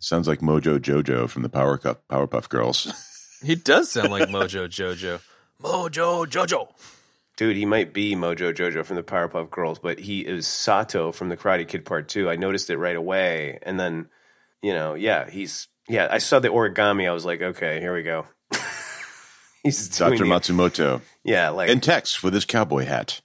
[0.02, 3.06] like Mojo Jojo from the Power Cup Powerpuff Girls.
[3.42, 5.22] He does sound like Mojo Jojo.
[5.62, 6.68] Mojo Jojo.
[7.38, 11.30] Dude, he might be Mojo Jojo from the Powerpuff Girls, but he is Sato from
[11.30, 12.30] the Karate Kid Part 2.
[12.30, 13.60] I noticed it right away.
[13.62, 14.10] And then,
[14.62, 17.08] you know, yeah, he's, yeah, I saw the origami.
[17.08, 18.26] I was like, okay, here we go.
[19.64, 20.26] he's doing Dr.
[20.26, 23.22] the- Matsumoto Yeah, like, and Tex with his cowboy hat.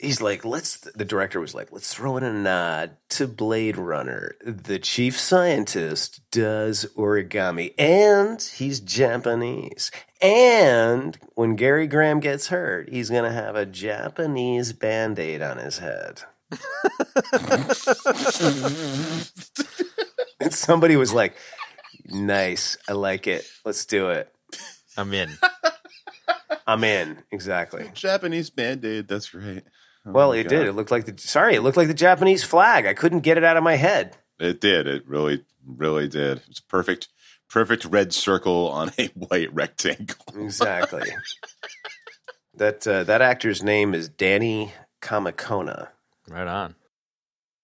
[0.00, 0.78] He's like, let's.
[0.78, 4.34] The director was like, let's throw in a nod to Blade Runner.
[4.44, 9.90] The chief scientist does origami, and he's Japanese.
[10.20, 15.78] And when Gary Graham gets hurt, he's gonna have a Japanese band aid on his
[15.78, 16.22] head.
[20.40, 21.36] and somebody was like,
[22.06, 23.46] "Nice, I like it.
[23.64, 24.32] Let's do it."
[24.96, 25.30] I'm in.
[26.66, 27.18] I'm in.
[27.30, 27.90] Exactly.
[27.94, 29.08] Japanese band aid.
[29.08, 29.62] That's great.
[30.10, 30.50] Oh Well, it God.
[30.50, 30.66] did.
[30.66, 31.54] It looked like the sorry.
[31.54, 32.86] It looked like the Japanese flag.
[32.86, 34.16] I couldn't get it out of my head.
[34.38, 34.86] It did.
[34.86, 36.42] It really, really did.
[36.48, 37.08] It's perfect,
[37.48, 40.16] perfect red circle on a white rectangle.
[40.36, 41.10] Exactly.
[42.54, 45.88] that uh, that actor's name is Danny Kamekona.
[46.28, 46.74] Right on.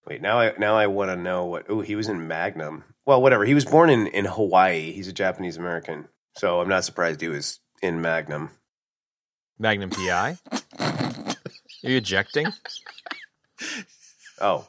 [0.07, 1.67] Wait, now I now I want to know what.
[1.69, 2.85] Oh, he was in Magnum.
[3.05, 3.45] Well, whatever.
[3.45, 4.93] He was born in in Hawaii.
[4.93, 8.51] He's a Japanese American, so I'm not surprised he was in Magnum.
[9.59, 10.37] Magnum PI.
[11.87, 12.49] Are you ejecting?
[14.41, 14.67] Oh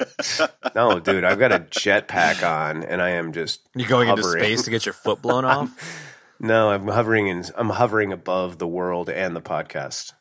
[0.75, 1.23] no, dude!
[1.23, 4.86] I've got a jetpack on, and I am just You going into space to get
[4.86, 6.06] your foot blown off?
[6.39, 7.43] No, I'm hovering in.
[7.56, 10.13] I'm hovering above the world and the podcast.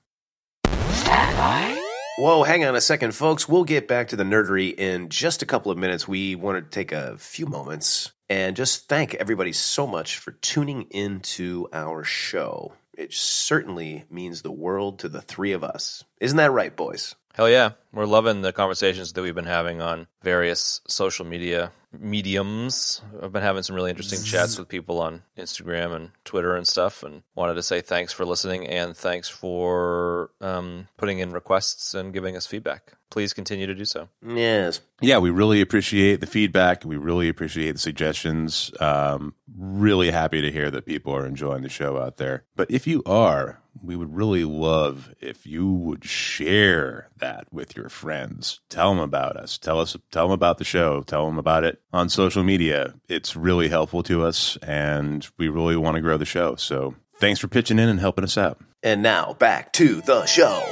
[2.19, 3.47] Whoa, hang on a second, folks.
[3.47, 6.09] We'll get back to the nerdery in just a couple of minutes.
[6.09, 10.87] We want to take a few moments and just thank everybody so much for tuning
[10.91, 12.73] into our show.
[12.97, 16.03] It certainly means the world to the three of us.
[16.19, 17.15] Isn't that right, boys?
[17.35, 17.73] Hell yeah.
[17.93, 23.03] We're loving the conversations that we've been having on various social media mediums.
[23.23, 27.03] I've been having some really interesting chats with people on Instagram and Twitter and stuff,
[27.03, 32.13] and wanted to say thanks for listening and thanks for um, putting in requests and
[32.13, 32.93] giving us feedback.
[33.11, 34.09] Please continue to do so.
[34.27, 34.81] Yes.
[35.01, 36.85] yeah, we really appreciate the feedback.
[36.85, 38.73] We really appreciate the suggestions.
[38.81, 42.45] Um, really happy to hear that people are enjoying the show out there.
[42.57, 47.89] But if you are, we would really love if you would share that with your
[47.89, 48.61] friends.
[48.69, 49.59] Tell them about us.
[49.59, 49.97] Tell us.
[50.11, 51.03] Tell them about the show.
[51.03, 52.95] Tell them about it on social media.
[53.09, 56.57] It's really helpful to us, and we really want to grow the show.
[56.57, 58.59] So thanks for pitching in and helping us out.
[58.83, 60.63] And now back to the show.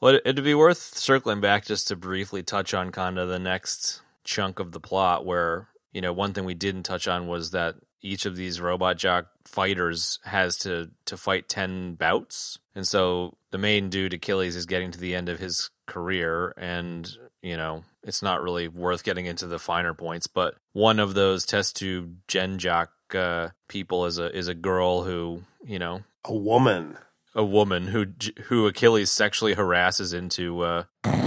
[0.00, 3.38] Well, it- it'd be worth circling back just to briefly touch on kind of the
[3.40, 7.50] next chunk of the plot where you know, one thing we didn't touch on was
[7.52, 12.58] that each of these robot jock fighters has to to fight 10 bouts.
[12.74, 17.10] And so the main dude Achilles is getting to the end of his career and,
[17.42, 21.44] you know, it's not really worth getting into the finer points, but one of those
[21.44, 26.34] test tube gen jock uh, people is a is a girl who, you know, A
[26.34, 26.98] woman.
[27.34, 28.06] A woman who
[28.44, 30.84] who Achilles sexually harasses into uh,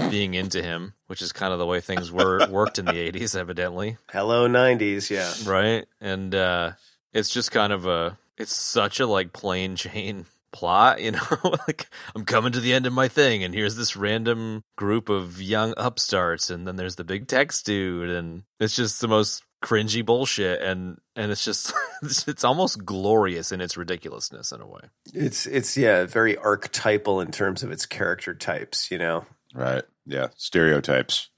[0.09, 3.35] being into him, which is kind of the way things were worked in the '80s,
[3.35, 5.09] evidently, Hello, 90s.
[5.09, 5.31] Yeah.
[5.51, 5.85] right?
[5.99, 6.71] And uh,
[7.13, 11.19] it's just kind of a it's such a like plain Jane plot, you know.
[11.67, 15.41] like I'm coming to the end of my thing, and here's this random group of
[15.41, 20.03] young upstarts, and then there's the big text dude, and it's just the most cringy
[20.05, 21.71] bullshit and and it's just
[22.01, 24.81] it's almost glorious in its ridiculousness in a way
[25.13, 29.25] It's, it's, yeah, very archetypal in terms of its character types, you know?
[29.53, 29.83] Right.
[30.05, 30.27] Yeah.
[30.35, 31.29] Stereotypes.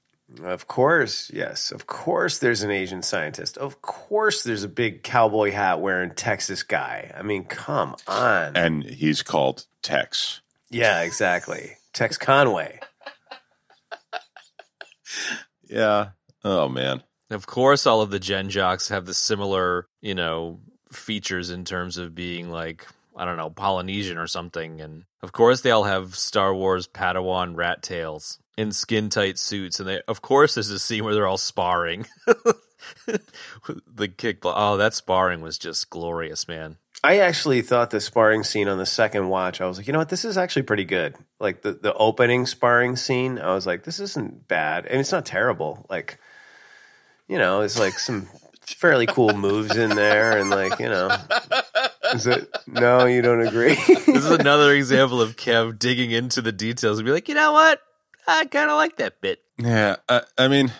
[0.42, 1.70] Of course, yes.
[1.70, 3.58] Of course, there's an Asian scientist.
[3.58, 7.12] Of course, there's a big cowboy hat wearing Texas guy.
[7.16, 8.56] I mean, come on.
[8.56, 10.40] And he's called Tex.
[10.70, 11.76] yeah, exactly.
[11.92, 12.80] Tex Conway.
[15.68, 16.08] Yeah.
[16.44, 17.02] Oh man.
[17.34, 20.60] Of course, all of the Gen Jocks have the similar, you know,
[20.92, 24.80] features in terms of being like, I don't know, Polynesian or something.
[24.80, 29.80] And of course, they all have Star Wars Padawan rat tails in skin tight suits.
[29.80, 32.06] And they, of course, there's a scene where they're all sparring.
[33.06, 36.76] the kick, oh, that sparring was just glorious, man.
[37.02, 39.98] I actually thought the sparring scene on the second watch, I was like, you know
[39.98, 41.14] what, this is actually pretty good.
[41.38, 44.86] Like the, the opening sparring scene, I was like, this isn't bad.
[44.86, 45.84] And it's not terrible.
[45.90, 46.18] Like,
[47.28, 48.28] you know, it's like some
[48.60, 50.38] fairly cool moves in there.
[50.38, 51.16] And like, you know,
[52.12, 53.76] is it, no, you don't agree?
[54.14, 57.50] This is another example of Kev digging into the details and be like, you know
[57.52, 57.80] what?
[58.28, 59.40] I kind of like that bit.
[59.58, 59.96] Yeah.
[60.08, 60.72] I, I mean,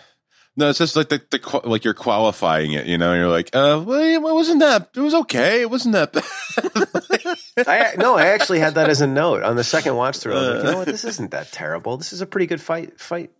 [0.56, 2.86] no, it's just like the, the like you're qualifying it.
[2.86, 4.90] You know, you're like, uh, well, it wasn't that.
[4.94, 5.62] It was okay.
[5.62, 7.66] It wasn't that bad.
[7.66, 10.34] I no, I actually had that as a note on the second watch through.
[10.34, 11.96] I was like, you know what, this isn't that terrible.
[11.96, 13.32] This is a pretty good fight fight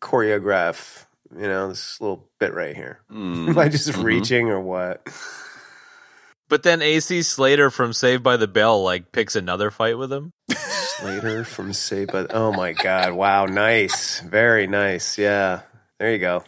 [0.00, 1.04] choreograph.
[1.36, 3.00] You know, this little bit right here.
[3.10, 5.06] Am I just reaching or what?
[6.48, 10.32] But then AC Slater from Saved by the Bell like picks another fight with him.
[10.50, 14.20] Slater from Say but oh my god, wow, nice.
[14.20, 15.18] Very nice.
[15.18, 15.62] Yeah.
[15.98, 16.44] There you go.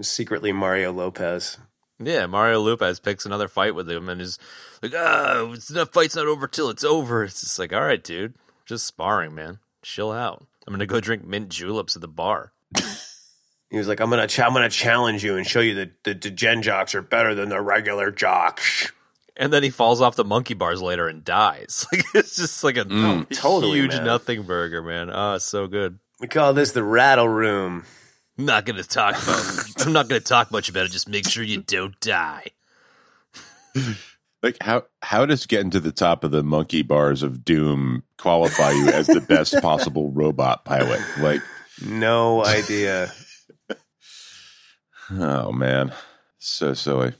[0.00, 1.58] Secretly Mario Lopez.
[1.98, 4.38] Yeah, Mario Lopez picks another fight with him and is
[4.82, 7.24] like, ah, it's not fight's not over till it's over.
[7.24, 9.58] It's just like, all right, dude, just sparring, man.
[9.82, 10.46] Chill out.
[10.66, 12.52] I'm gonna go drink mint juleps at the bar.
[13.70, 16.14] He was like, I'm gonna ch- I'm gonna challenge you and show you that the,
[16.14, 18.90] the gen jocks are better than the regular jocks.
[19.36, 21.86] And then he falls off the monkey bars later and dies.
[21.92, 24.04] Like it's just like a mm, totally, huge man.
[24.04, 25.08] nothing burger, man.
[25.12, 25.98] Oh, it's so good.
[26.20, 27.84] We call this the rattle room.
[28.36, 29.72] I'm not gonna talk about.
[29.86, 30.90] I'm not gonna talk much about it.
[30.92, 32.46] Just make sure you don't die.
[34.42, 38.72] like how how does getting to the top of the monkey bars of doom qualify
[38.72, 41.00] you as the best possible robot pilot?
[41.20, 41.40] Like,
[41.84, 43.12] No idea.
[45.12, 45.92] Oh man,
[46.38, 47.14] so silly.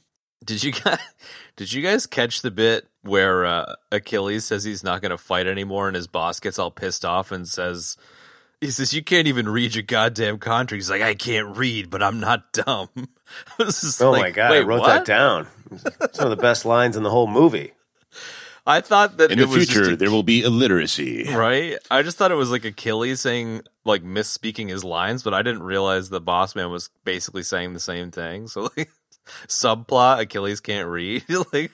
[0.44, 0.98] Did you guys?
[1.57, 5.46] Did you guys catch the bit where uh, Achilles says he's not going to fight
[5.46, 7.96] anymore, and his boss gets all pissed off and says,
[8.61, 12.03] "He says you can't even read your goddamn contract." He's like, "I can't read, but
[12.03, 12.88] I'm not dumb."
[13.59, 14.87] I was just Oh like, my god, Wait, I wrote what?
[14.88, 15.46] that down.
[16.12, 17.72] Some of the best lines in the whole movie.
[18.66, 21.33] I thought that In it the was future, just a- there will be illiteracy.
[21.35, 21.77] right.
[21.90, 25.62] I just thought it was like Achilles saying like misspeaking his lines, but I didn't
[25.62, 28.49] realize the boss man was basically saying the same thing.
[28.49, 28.90] So like
[29.49, 31.25] subplot, Achilles can't read.
[31.53, 31.70] like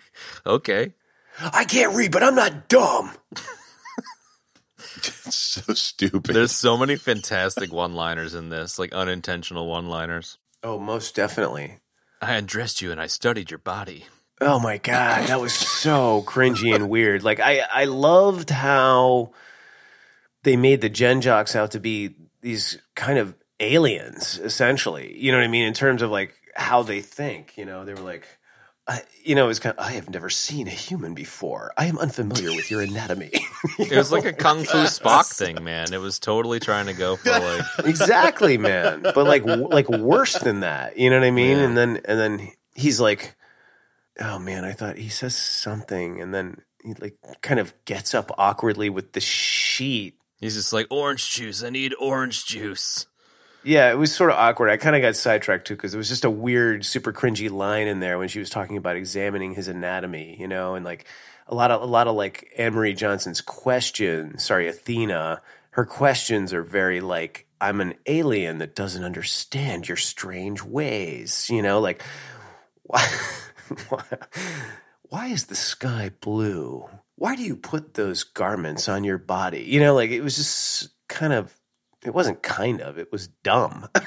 [0.47, 0.95] okay.
[1.39, 3.13] I can't read, but I'm not dumb.
[4.99, 6.35] It's so stupid.
[6.35, 10.39] There's so many fantastic one-liners in this, like unintentional one-liners.
[10.63, 11.81] Oh, most definitely.
[12.23, 14.07] I undressed you and I studied your body.
[14.41, 17.23] Oh my god, that was so cringy and weird.
[17.23, 19.33] Like I, I loved how
[20.43, 25.17] they made the Gen Jocks out to be these kind of aliens, essentially.
[25.19, 25.65] You know what I mean?
[25.65, 27.57] In terms of like how they think.
[27.57, 28.27] You know, they were like,
[28.87, 29.85] I, you know, it was kind of.
[29.85, 31.73] I have never seen a human before.
[31.77, 33.31] I am unfamiliar with your anatomy.
[33.79, 35.93] It was like a kung fu Spock thing, man.
[35.93, 39.03] It was totally trying to go for like exactly, man.
[39.03, 40.99] But like, like worse than that.
[40.99, 41.59] You know what I mean?
[41.59, 41.65] Yeah.
[41.65, 43.35] And then, and then he's like,
[44.21, 48.31] "Oh man, I thought he says something," and then he like kind of gets up
[48.39, 50.15] awkwardly with the sheet.
[50.41, 51.63] he's just like orange juice.
[51.63, 53.07] I need orange juice.
[53.65, 54.71] Yeah, it was sort of awkward.
[54.71, 57.89] I kind of got sidetracked too because it was just a weird, super cringy line
[57.89, 61.05] in there when she was talking about examining his anatomy, you know, and like
[61.49, 64.39] a lot of a lot of like Anne Marie Johnson's question.
[64.39, 65.43] Sorry, Athena.
[65.71, 71.51] her questions are very like, I'm an alien that doesn't understand your strange ways.
[71.51, 72.03] You know, like,
[73.69, 74.03] why, why,
[75.09, 76.89] why is the sky blue?
[77.17, 79.63] Why do you put those garments on your body?
[79.63, 81.55] You know, like it was just kind of,
[82.05, 83.89] it wasn't kind of, it was dumb.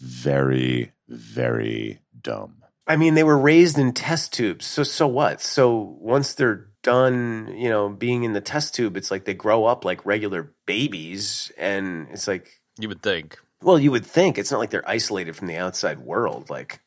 [0.00, 2.62] Very, very dumb.
[2.86, 4.66] I mean, they were raised in test tubes.
[4.66, 5.40] So so what?
[5.40, 9.64] So once they're done, you know, being in the test tube, it's like they grow
[9.64, 13.38] up like regular babies, and it's like, You would think.
[13.62, 16.50] well, you would think it's not like they're isolated from the outside world.
[16.50, 16.80] Like,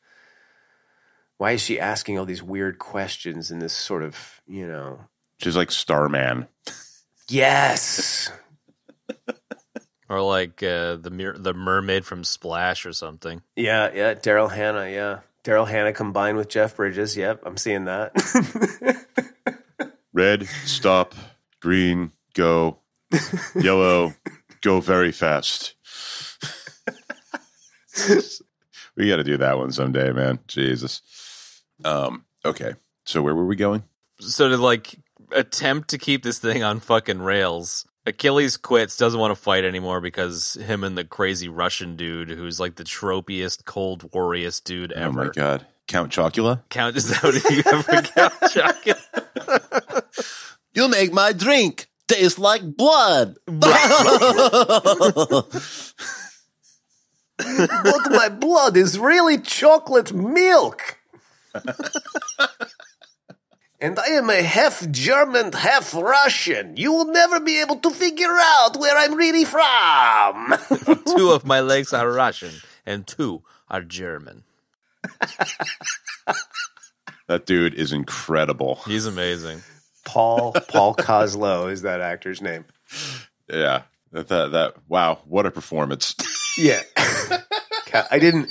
[1.40, 5.00] why is she asking all these weird questions in this sort of, you know?
[5.38, 6.46] She's like Starman.
[7.30, 8.30] Yes,
[10.10, 13.40] Or like uh, the mer- the mermaid from Splash or something.
[13.56, 14.12] yeah, yeah.
[14.14, 15.20] Daryl Hannah, yeah.
[15.44, 17.16] Daryl Hannah combined with Jeff Bridges.
[17.16, 18.12] Yep, I'm seeing that.
[20.12, 21.14] Red, stop.
[21.60, 22.80] Green, go.
[23.54, 24.12] Yellow,
[24.60, 25.74] go very fast.
[28.96, 30.40] we got to do that one someday, man.
[30.48, 31.00] Jesus.
[31.84, 32.74] Um, okay.
[33.04, 33.82] So where were we going?
[34.20, 34.96] So to like
[35.32, 40.00] attempt to keep this thing on fucking rails, Achilles quits, doesn't want to fight anymore
[40.00, 45.20] because him and the crazy Russian dude, who's like the tropiest, cold warriest dude ever.
[45.20, 45.66] Oh my god.
[45.86, 46.62] Count Chocula?
[46.68, 48.86] Count is that what you ever count Chuck?
[50.72, 53.36] You make my drink taste like blood.
[53.46, 53.70] but
[58.10, 60.99] my blood is really chocolate milk.
[63.80, 66.76] and I am a half German, half Russian.
[66.76, 70.54] You will never be able to figure out where I'm really from.
[71.16, 72.52] two of my legs are Russian
[72.86, 74.44] and two are German.
[77.26, 78.80] That dude is incredible.
[78.86, 79.62] He's amazing.
[80.04, 82.64] Paul Paul Koslo is that actor's name.
[83.48, 83.82] Yeah.
[84.12, 86.16] That, that, that wow, what a performance.
[86.58, 86.80] Yeah.
[88.10, 88.50] I didn't.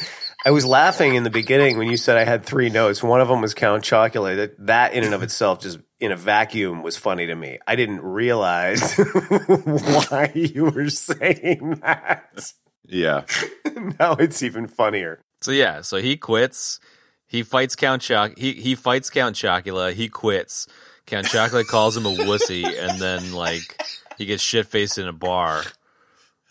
[0.50, 3.04] I was laughing in the beginning when you said I had three notes.
[3.04, 4.36] One of them was Count Chocula.
[4.36, 7.60] That, that in and of itself, just in a vacuum, was funny to me.
[7.68, 8.96] I didn't realize
[9.48, 12.52] why you were saying that.
[12.84, 13.26] yeah.
[14.00, 15.22] now it's even funnier.
[15.42, 16.80] So yeah, so he quits.
[17.28, 18.36] He fights Count Choc.
[18.36, 19.94] He he fights Count Chocula.
[19.94, 20.66] He quits.
[21.06, 23.80] Count Chocula calls him a wussy, and then like
[24.18, 25.62] he gets shit faced in a bar.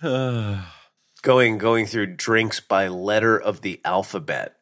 [1.29, 4.57] Going going through drinks by letter of the alphabet.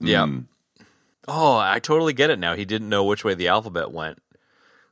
[0.00, 0.24] Yeah.
[0.24, 0.46] Mm.
[1.28, 2.56] Oh, I totally get it now.
[2.56, 4.20] He didn't know which way the alphabet went.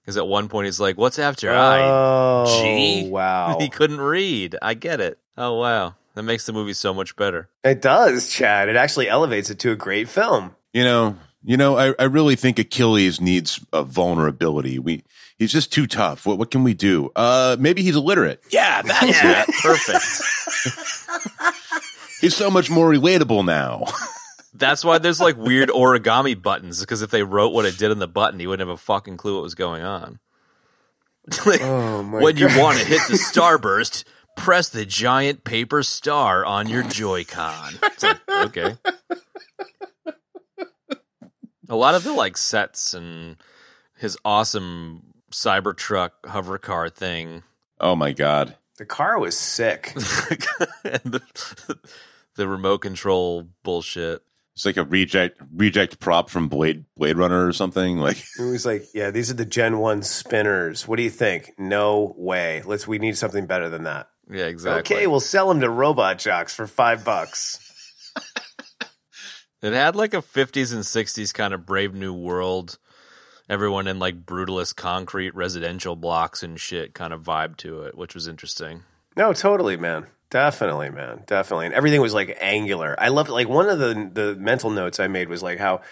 [0.01, 3.09] Because at one point he's like, "What's after I?" Oh, G?
[3.11, 3.57] wow!
[3.61, 4.55] He couldn't read.
[4.63, 5.19] I get it.
[5.37, 7.49] Oh wow, that makes the movie so much better.
[7.65, 8.69] It does, Chad.
[8.69, 10.55] It actually elevates it to a great film.
[10.73, 14.79] You know, you know, I, I really think Achilles needs a vulnerability.
[14.79, 15.03] We
[15.39, 16.27] he's just too tough.
[16.27, 17.11] What what can we do?
[17.17, 18.43] Uh maybe he's illiterate.
[18.51, 19.55] yeah, that's Yeah, it.
[19.63, 20.23] perfect.
[22.23, 23.85] He's so much more relatable now.
[24.55, 26.81] That's why there's like weird origami buttons.
[26.81, 29.19] Because if they wrote what it did in the button, he wouldn't have a fucking
[29.19, 30.19] clue what was going on.
[31.45, 34.05] Like, Oh my when you want to hit the starburst,
[34.37, 37.75] press the giant paper star on your Joy-Con.
[37.83, 38.77] It's like, okay.
[41.69, 43.37] A lot of the like sets and
[43.99, 45.06] his awesome
[45.37, 47.43] Cybertruck hover car thing
[47.81, 48.57] oh my god.
[48.79, 49.93] The car was sick.
[50.85, 51.79] and the,
[52.37, 54.23] the remote control bullshit.
[54.55, 57.99] It's like a reject reject prop from Blade Blade Runner or something.
[57.99, 60.89] Like It was like, yeah, these are the Gen One spinners.
[60.89, 61.53] What do you think?
[61.59, 62.63] No way.
[62.65, 62.89] Let's.
[62.89, 64.09] We need something better than that.
[64.31, 64.97] Yeah, exactly.
[64.97, 67.61] Okay, we'll sell them to Robot Jox for five bucks.
[69.63, 72.79] It had like a 50s and 60s kind of Brave New World,
[73.49, 78.15] everyone in like brutalist concrete residential blocks and shit kind of vibe to it, which
[78.15, 78.83] was interesting.
[79.17, 80.07] No, totally, man.
[80.31, 81.23] Definitely, man.
[81.27, 81.67] Definitely.
[81.67, 82.97] And everything was like angular.
[82.99, 85.83] I loved like one of the the mental notes I made was like how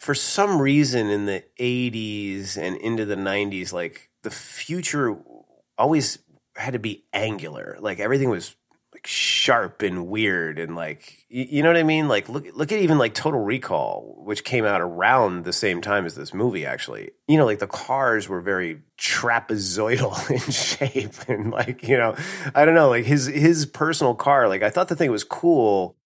[0.00, 5.16] for some reason in the 80s and into the 90s like the future
[5.76, 6.18] always
[6.56, 7.76] had to be angular.
[7.80, 8.54] Like everything was
[9.00, 12.06] like sharp and weird and like you, you know what I mean?
[12.06, 16.04] Like look look at even like Total Recall, which came out around the same time
[16.04, 17.12] as this movie actually.
[17.26, 22.14] You know, like the cars were very trapezoidal in shape and like, you know,
[22.54, 25.96] I don't know, like his his personal car, like I thought the thing was cool.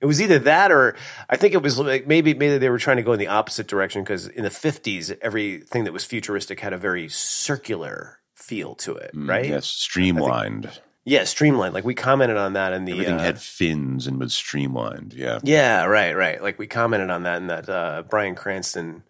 [0.00, 0.96] It was either that or
[1.30, 3.68] I think it was like maybe maybe they were trying to go in the opposite
[3.68, 8.96] direction because in the 50s everything that was futuristic had a very circular feel to
[8.96, 9.46] it, mm, right?
[9.46, 10.80] yes, streamlined.
[11.04, 11.74] Yeah, streamlined.
[11.74, 15.14] Like we commented on that in the Everything uh, had fins and was streamlined.
[15.14, 15.40] Yeah.
[15.42, 16.40] Yeah, right, right.
[16.42, 19.02] Like we commented on that in that uh, Bryan Cranston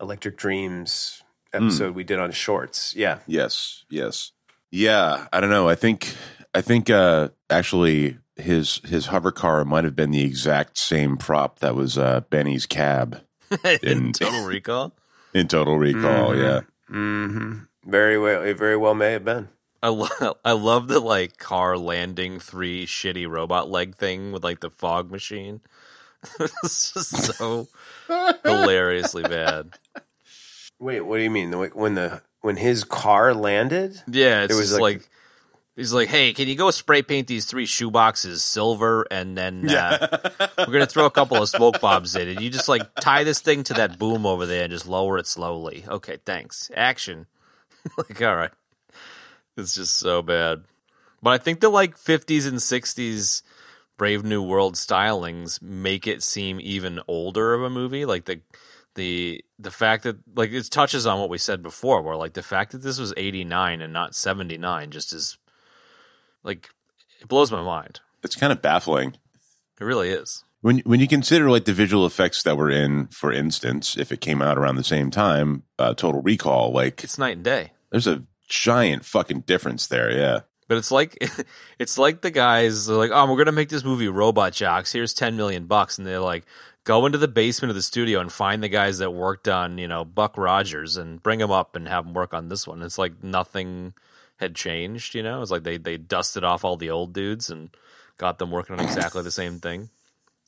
[0.00, 1.22] Electric Dreams
[1.52, 2.94] episode we did on shorts.
[2.96, 3.18] Yeah.
[3.26, 4.32] Yes, yes,
[4.70, 5.26] yeah.
[5.32, 5.68] I don't know.
[5.68, 6.14] I think
[6.54, 11.60] I think uh, actually his his hover car might have been the exact same prop
[11.60, 13.22] that was uh, Benny's cab
[13.64, 14.92] in In- Total Recall.
[15.34, 16.30] in Total Recall.
[16.32, 16.42] Mhm.
[16.42, 16.60] Yeah,
[16.90, 17.58] Mm-hmm.
[17.90, 18.42] Very well.
[18.42, 19.48] It very well may have been.
[19.82, 24.60] I love I love the like car landing three shitty robot leg thing with like
[24.60, 25.60] the fog machine.
[26.40, 27.68] it's just so
[28.44, 29.74] hilariously bad.
[30.80, 31.50] Wait, what do you mean?
[31.50, 34.02] The- When the when his car landed?
[34.06, 35.08] Yeah, it's It was just like- like,
[35.76, 39.68] he's like, "Hey, can you go spray paint these three shoe boxes silver, and then
[39.70, 40.18] uh,
[40.58, 43.40] we're gonna throw a couple of smoke bombs in, and you just like tie this
[43.40, 45.84] thing to that boom over there and just lower it slowly.
[45.88, 46.70] Okay, thanks.
[46.74, 47.26] Action.
[47.96, 48.50] like, all right,
[49.58, 50.64] it's just so bad.
[51.22, 53.42] But I think the like 50s and 60s
[53.96, 58.04] Brave New World stylings make it seem even older of a movie.
[58.04, 58.40] Like the
[58.94, 62.42] the the fact that like it touches on what we said before, where like the
[62.42, 65.36] fact that this was 89 and not 79 just is
[66.44, 66.70] like
[67.20, 68.00] it blows my mind.
[68.22, 69.14] it's kind of baffling.
[69.80, 70.44] It really is.
[70.60, 74.20] When when you consider like the visual effects that were in, for instance, if it
[74.20, 77.72] came out around the same time, uh, Total Recall, like It's night and day.
[77.90, 80.10] there's a giant fucking difference there.
[80.10, 81.16] Yeah, But it's like
[81.78, 84.92] it's like the guys they're like, "Oh, we're gonna make this movie Robot Jox.
[84.92, 86.44] Here's ten million bucks," and they're like,
[86.84, 89.88] "Go into the basement of the studio and find the guys that worked on you
[89.88, 92.98] know Buck Rogers and bring them up and have them work on this one." It's
[92.98, 93.94] like nothing
[94.36, 95.14] had changed.
[95.14, 97.70] You know, it's like they they dusted off all the old dudes and
[98.16, 99.90] got them working on exactly the same thing.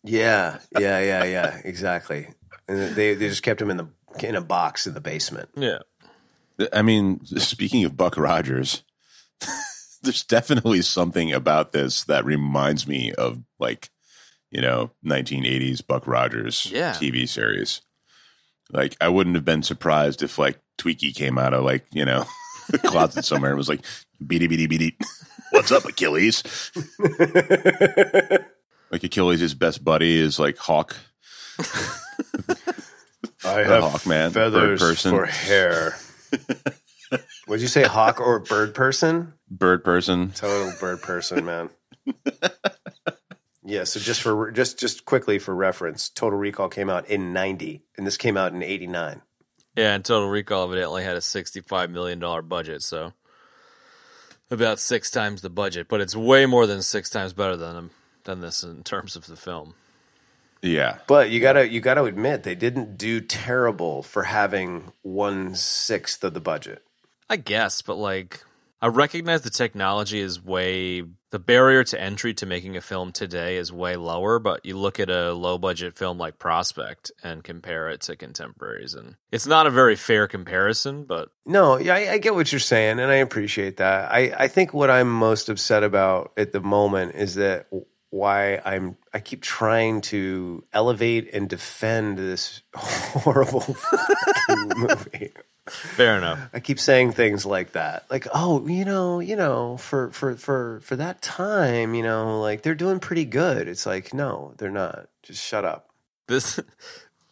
[0.03, 1.61] Yeah, yeah, yeah, yeah.
[1.65, 2.29] Exactly.
[2.67, 3.89] And they they just kept them in the
[4.27, 5.51] in a box in the basement.
[5.57, 5.79] Yeah,
[6.73, 8.83] I mean, speaking of Buck Rogers,
[10.03, 13.91] there's definitely something about this that reminds me of like,
[14.51, 16.93] you know, 1980s Buck Rogers Yeah.
[16.93, 17.81] TV series.
[18.73, 22.25] Like, I wouldn't have been surprised if like Twiki came out of like, you know,
[22.69, 23.81] the closet somewhere and was like,
[24.25, 24.97] beady beady beady.
[25.51, 26.43] What's up, Achilles?
[28.91, 30.97] like Achilles' best buddy is like Hawk.
[31.59, 31.65] I
[33.65, 35.11] The Hawkman, bird feathers person.
[35.13, 35.97] for hair.
[37.49, 39.35] Would you say hawk or bird person?
[39.51, 40.31] Bird person.
[40.33, 41.71] Total bird person, man.
[43.65, 43.85] yeah.
[43.85, 48.07] So just for just just quickly for reference, Total Recall came out in '90, and
[48.07, 49.23] this came out in '89.
[49.77, 49.95] yeah.
[49.95, 53.13] And Total Recall evidently had a sixty-five million dollar budget, so
[54.51, 55.89] about six times the budget.
[55.89, 57.91] But it's way more than six times better than
[58.25, 59.75] than this in terms of the film.
[60.63, 60.99] Yeah.
[61.07, 66.35] But you gotta you gotta admit they didn't do terrible for having one sixth of
[66.35, 66.85] the budget.
[67.29, 68.45] I guess, but like
[68.83, 73.57] I recognize the technology is way the barrier to entry to making a film today
[73.57, 77.89] is way lower, but you look at a low budget film like Prospect and compare
[77.89, 82.19] it to contemporaries and it's not a very fair comparison, but No, yeah, I, I
[82.19, 84.11] get what you're saying, and I appreciate that.
[84.11, 87.69] I, I think what I'm most upset about at the moment is that
[88.11, 93.77] why I'm I keep trying to elevate and defend this horrible
[94.77, 95.33] movie.
[95.67, 96.49] fair enough.
[96.53, 100.81] I keep saying things like that, like, "Oh, you know, you know, for for for
[100.83, 105.09] for that time, you know, like they're doing pretty good." It's like, no, they're not.
[105.23, 105.91] Just shut up.
[106.27, 106.59] This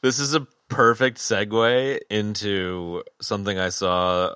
[0.02, 4.34] this is a perfect segue into something I saw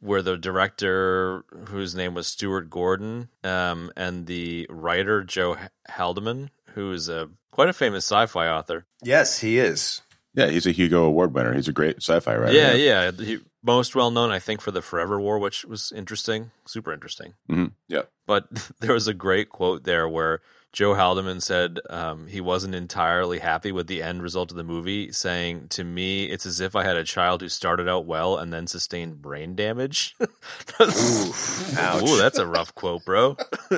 [0.00, 5.56] where the director, whose name was Stuart Gordon, um, and the writer Joe
[5.88, 8.86] Haldeman, who is a quite a famous sci-fi author.
[9.02, 10.02] Yes, he is.
[10.34, 10.48] Yeah.
[10.48, 11.54] He's a Hugo Award winner.
[11.54, 12.52] He's a great sci-fi writer.
[12.56, 13.10] Yeah, yeah.
[13.10, 17.34] He, most well known, I think, for the Forever War, which was interesting, super interesting.
[17.48, 18.02] hmm Yeah.
[18.26, 20.40] But there was a great quote there where
[20.72, 25.10] Joe Haldeman said um, he wasn't entirely happy with the end result of the movie,
[25.10, 28.52] saying, "To me, it's as if I had a child who started out well and
[28.52, 30.14] then sustained brain damage."
[30.80, 32.02] Ouch.
[32.08, 33.36] Ooh, that's a rough quote, bro.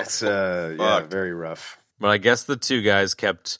[0.00, 1.10] It's uh, yeah, Fuck.
[1.10, 1.76] very rough.
[1.98, 3.58] But I guess the two guys kept,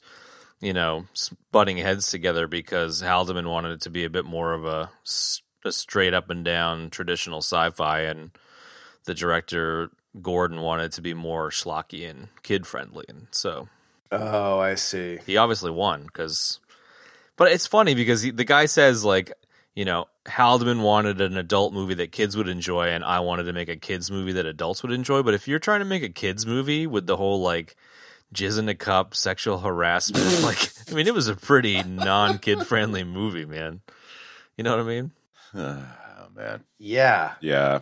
[0.61, 1.05] you know,
[1.51, 6.13] butting heads together because Haldeman wanted it to be a bit more of a straight
[6.13, 8.31] up and down traditional sci-fi, and
[9.03, 9.91] the director
[10.21, 13.67] Gordon wanted to be more schlocky and kid friendly, and so
[14.11, 15.19] Oh, I see.
[15.25, 16.59] he obviously won because.
[17.35, 19.31] But it's funny because he, the guy says like,
[19.75, 23.53] you know, Haldeman wanted an adult movie that kids would enjoy, and I wanted to
[23.53, 25.21] make a kids movie that adults would enjoy.
[25.23, 27.75] But if you're trying to make a kids movie with the whole like
[28.33, 32.65] jizz in a cup, sexual harassment, like I mean, it was a pretty non kid
[32.67, 33.81] friendly movie, man.
[34.57, 35.11] You know what I mean?
[35.53, 36.63] oh man.
[36.77, 37.79] Yeah, Yeah.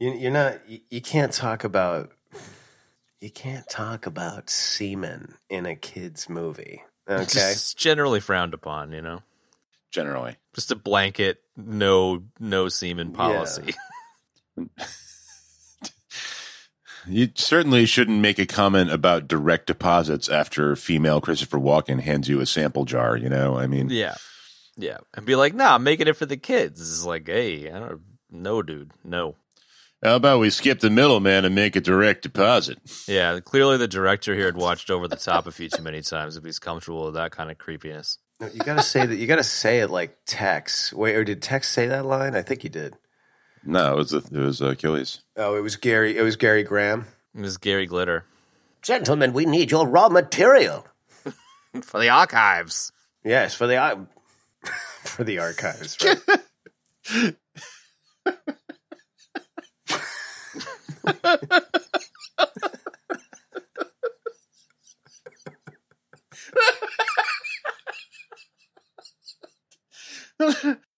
[0.00, 0.68] You, you're not.
[0.68, 2.10] You, you can't talk about.
[3.20, 6.82] You can't talk about semen in a kids movie.
[7.08, 7.22] Okay.
[7.22, 9.22] It's generally frowned upon, you know.
[9.90, 10.36] Generally.
[10.54, 13.74] Just a blanket, no no semen policy.
[17.06, 22.40] You certainly shouldn't make a comment about direct deposits after female Christopher Walken hands you
[22.40, 23.16] a sample jar.
[23.16, 24.14] You know, I mean, Yeah.
[24.76, 24.98] Yeah.
[25.14, 26.80] And be like, nah, I'm making it for the kids.
[26.80, 28.92] It's like, hey, I don't no dude.
[29.02, 29.36] No.
[30.02, 32.78] How about we skip the middleman and make a direct deposit?
[33.06, 36.36] Yeah, clearly the director here had watched over the top a few too many times
[36.36, 38.18] if he's comfortable with that kind of creepiness.
[38.40, 39.16] No, You gotta say that.
[39.16, 40.92] You gotta say it like Tex.
[40.92, 42.34] Wait, or did Tex say that line?
[42.34, 42.96] I think he did.
[43.62, 45.20] No, it was it was Achilles.
[45.36, 46.16] Oh, it was Gary.
[46.16, 47.06] It was Gary Graham.
[47.34, 48.24] It was Gary Glitter.
[48.80, 50.86] Gentlemen, we need your raw material.
[51.82, 52.90] For the archives.
[53.22, 54.06] Yes, for the
[55.04, 55.98] for the archives.
[56.02, 57.36] Right?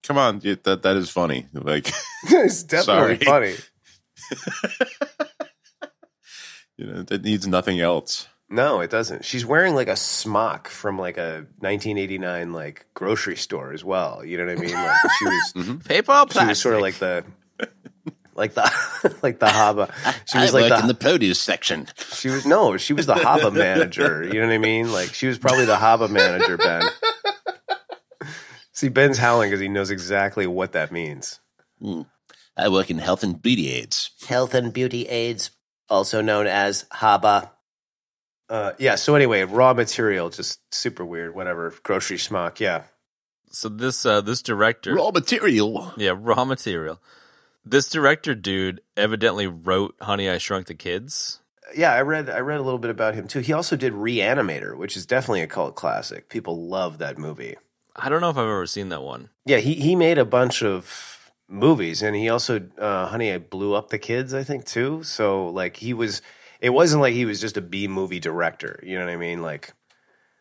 [0.03, 1.47] Come on, you- that that is funny.
[1.53, 1.91] Like,
[2.25, 3.55] it's definitely funny.
[6.77, 8.29] you know, it needs nothing else.
[8.49, 9.25] No, it doesn't.
[9.25, 14.23] She's wearing like a smock from like a 1989 like grocery store as well.
[14.25, 14.75] You know what I mean?
[14.75, 15.77] Like she was mm-hmm.
[15.79, 16.49] Paper or she plastic?
[16.49, 17.25] was sort of like the
[18.35, 18.63] like the
[19.23, 19.93] like the haba.
[20.27, 21.89] She was I like work the, in the produce section.
[22.13, 24.25] she was no, she was the haba manager.
[24.25, 24.93] You know what I mean?
[24.93, 26.83] Like she was probably the haba manager, Ben.
[28.73, 31.41] See, Ben's howling because he knows exactly what that means.
[32.57, 34.11] I work in health and beauty aids.
[34.27, 35.51] Health and beauty aids,
[35.89, 37.51] also known as Haba.
[38.49, 38.97] Uh, yeah.
[38.97, 41.35] So anyway, raw material, just super weird.
[41.35, 41.75] Whatever.
[41.83, 42.61] Grocery smock.
[42.61, 42.85] Yeah.
[43.51, 45.93] So this uh this director Raw material.
[45.97, 47.01] Yeah, raw material.
[47.65, 51.41] This director dude evidently wrote Honey I Shrunk the Kids.
[51.75, 53.39] Yeah, I read I read a little bit about him too.
[53.41, 56.29] He also did Reanimator, which is definitely a cult classic.
[56.29, 57.57] People love that movie.
[57.95, 59.31] I don't know if I've ever seen that one.
[59.47, 63.75] Yeah, he he made a bunch of movies, and he also, uh, Honey, I blew
[63.75, 65.03] up the kids, I think too.
[65.05, 66.21] So like he was,
[66.61, 68.81] it wasn't like he was just a B movie director.
[68.83, 69.41] You know what I mean?
[69.41, 69.73] Like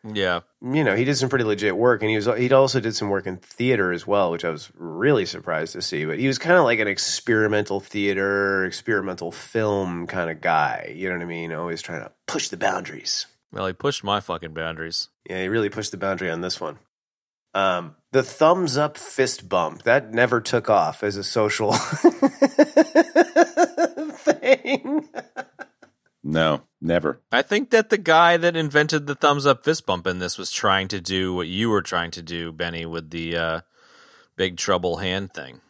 [0.04, 0.40] Yeah.
[0.60, 3.08] you know, he did some pretty legit work, and he was he also did some
[3.08, 6.04] work in theater as well, which I was really surprised to see.
[6.04, 10.92] But he was kind of like an experimental theater, experimental film kind of guy.
[10.96, 11.52] You know what I mean?
[11.52, 13.26] Always trying to push the boundaries.
[13.52, 15.08] Well, he pushed my fucking boundaries.
[15.28, 16.78] Yeah, he really pushed the boundary on this one.
[17.54, 21.72] Um, the thumbs up fist bump that never took off as a social
[24.12, 25.08] thing.
[26.24, 27.20] No, never.
[27.32, 30.50] I think that the guy that invented the thumbs up fist bump in this was
[30.50, 33.60] trying to do what you were trying to do, Benny, with the uh,
[34.36, 35.60] big trouble hand thing.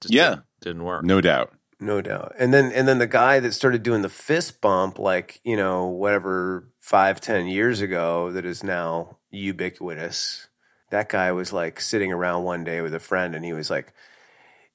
[0.00, 0.28] Just Yeah.
[0.30, 1.04] didn't, didn't work.
[1.04, 1.52] No doubt.
[1.78, 2.32] No doubt.
[2.38, 5.86] And then and then the guy that started doing the fist bump, like, you know,
[5.86, 10.46] whatever five, ten years ago that is now ubiquitous.
[10.90, 13.92] That guy was like sitting around one day with a friend and he was like,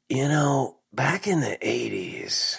[0.09, 2.57] you know, back in the eighties,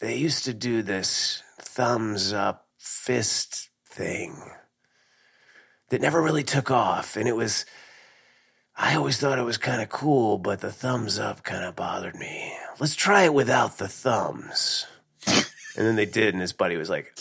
[0.00, 1.43] they used to do this
[1.74, 4.36] thumbs up fist thing
[5.90, 7.16] that never really took off.
[7.16, 7.64] And it was
[8.76, 12.16] I always thought it was kind of cool, but the thumbs up kind of bothered
[12.16, 12.52] me.
[12.80, 14.86] Let's try it without the thumbs.
[15.26, 17.16] and then they did, and his buddy was like,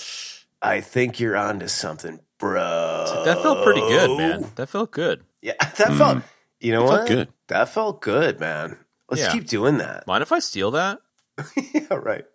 [0.61, 3.23] I think you're onto something, bro.
[3.25, 4.51] That felt pretty good, man.
[4.55, 5.23] That felt good.
[5.41, 6.23] Yeah, that felt, mm.
[6.59, 6.95] you know It what?
[6.97, 7.27] felt good.
[7.49, 8.77] That felt good, man.
[9.09, 9.31] Let's Yeah.
[9.31, 10.07] keep doing that.
[10.07, 10.99] Mind if I steal that?
[11.73, 12.25] yeah, right.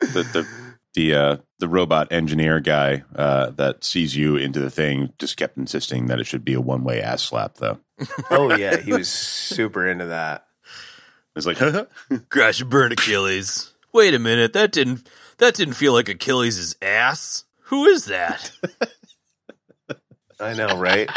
[0.00, 0.48] The the
[0.98, 5.56] the uh, the robot engineer guy uh, that sees you into the thing just kept
[5.56, 7.78] insisting that it should be a one way ass slap though.
[8.30, 10.46] Oh, yeah, he was super into that.
[11.36, 11.58] It's like
[12.28, 13.72] Crash and burn Achilles.
[13.92, 17.44] Wait a minute, that didn't that didn't feel like Achilles' ass.
[17.66, 18.50] Who is that?
[20.40, 21.08] I know, right?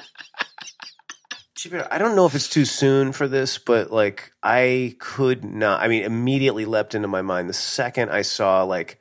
[1.90, 5.82] I don't know if it's too soon for this, but like I could not.
[5.82, 9.00] I mean, immediately leapt into my mind the second I saw like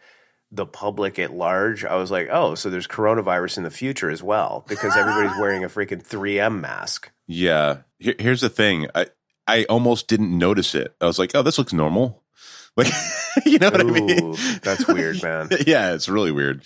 [0.52, 1.84] the public at large.
[1.84, 5.64] I was like, oh, so there's coronavirus in the future as well because everybody's wearing
[5.64, 7.10] a freaking 3M mask.
[7.26, 7.78] Yeah.
[7.98, 8.88] Here, here's the thing.
[8.94, 9.06] I
[9.46, 10.94] I almost didn't notice it.
[11.00, 12.22] I was like, oh, this looks normal.
[12.76, 12.86] Like,
[13.46, 14.36] you know what I mean?
[14.62, 15.48] That's weird, man.
[15.66, 16.62] yeah, it's really weird.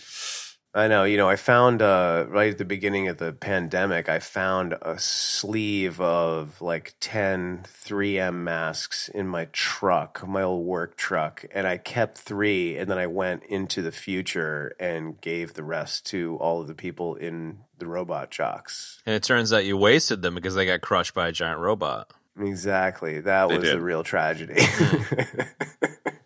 [0.76, 1.04] I know.
[1.04, 4.98] You know, I found uh, right at the beginning of the pandemic, I found a
[4.98, 11.44] sleeve of like 10 3M masks in my truck, my old work truck.
[11.54, 12.76] And I kept three.
[12.76, 16.74] And then I went into the future and gave the rest to all of the
[16.74, 19.00] people in the robot jox.
[19.06, 22.10] And it turns out you wasted them because they got crushed by a giant robot.
[22.36, 23.20] Exactly.
[23.20, 23.76] That They was did.
[23.76, 24.60] the real tragedy.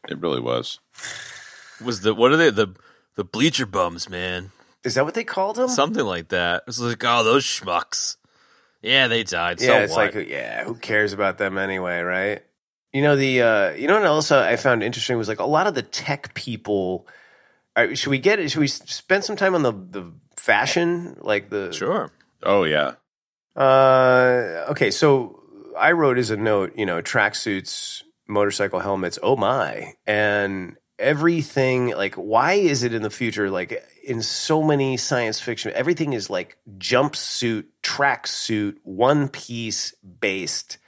[0.09, 0.79] It really was.
[1.85, 2.69] Was the what are they the
[3.19, 4.53] the bleacher bums, man?
[4.85, 5.69] Is that what they called them?
[5.69, 6.63] Something like that.
[6.69, 8.17] It's like, oh, those schmucks.
[8.81, 9.59] Yeah, they died.
[9.59, 10.15] So yeah, it's what?
[10.15, 12.45] like yeah, who cares about them anyway, right?
[12.93, 15.67] You know the uh, you know what else I found interesting was like a lot
[15.67, 17.09] of the tech people.
[17.77, 18.53] Right, should we get it?
[18.53, 22.13] Should we spend some time on the the fashion, like the sure.
[22.45, 22.93] Oh yeah.
[23.57, 25.43] Uh, okay, so
[25.77, 29.19] I wrote as a note, you know, tracksuits, motorcycle helmets.
[29.21, 29.95] Oh my!
[30.07, 35.71] And everything like why is it in the future like in so many science fiction
[35.75, 40.79] everything is like jumpsuit tracksuit one piece based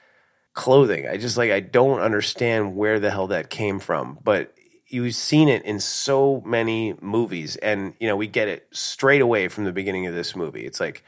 [0.52, 1.08] clothing?
[1.08, 4.52] I just like i don't understand where the hell that came from but
[4.90, 9.48] you've seen it in so many movies and you know we get it straight away
[9.48, 10.66] from the beginning of this movie.
[10.66, 11.04] It's like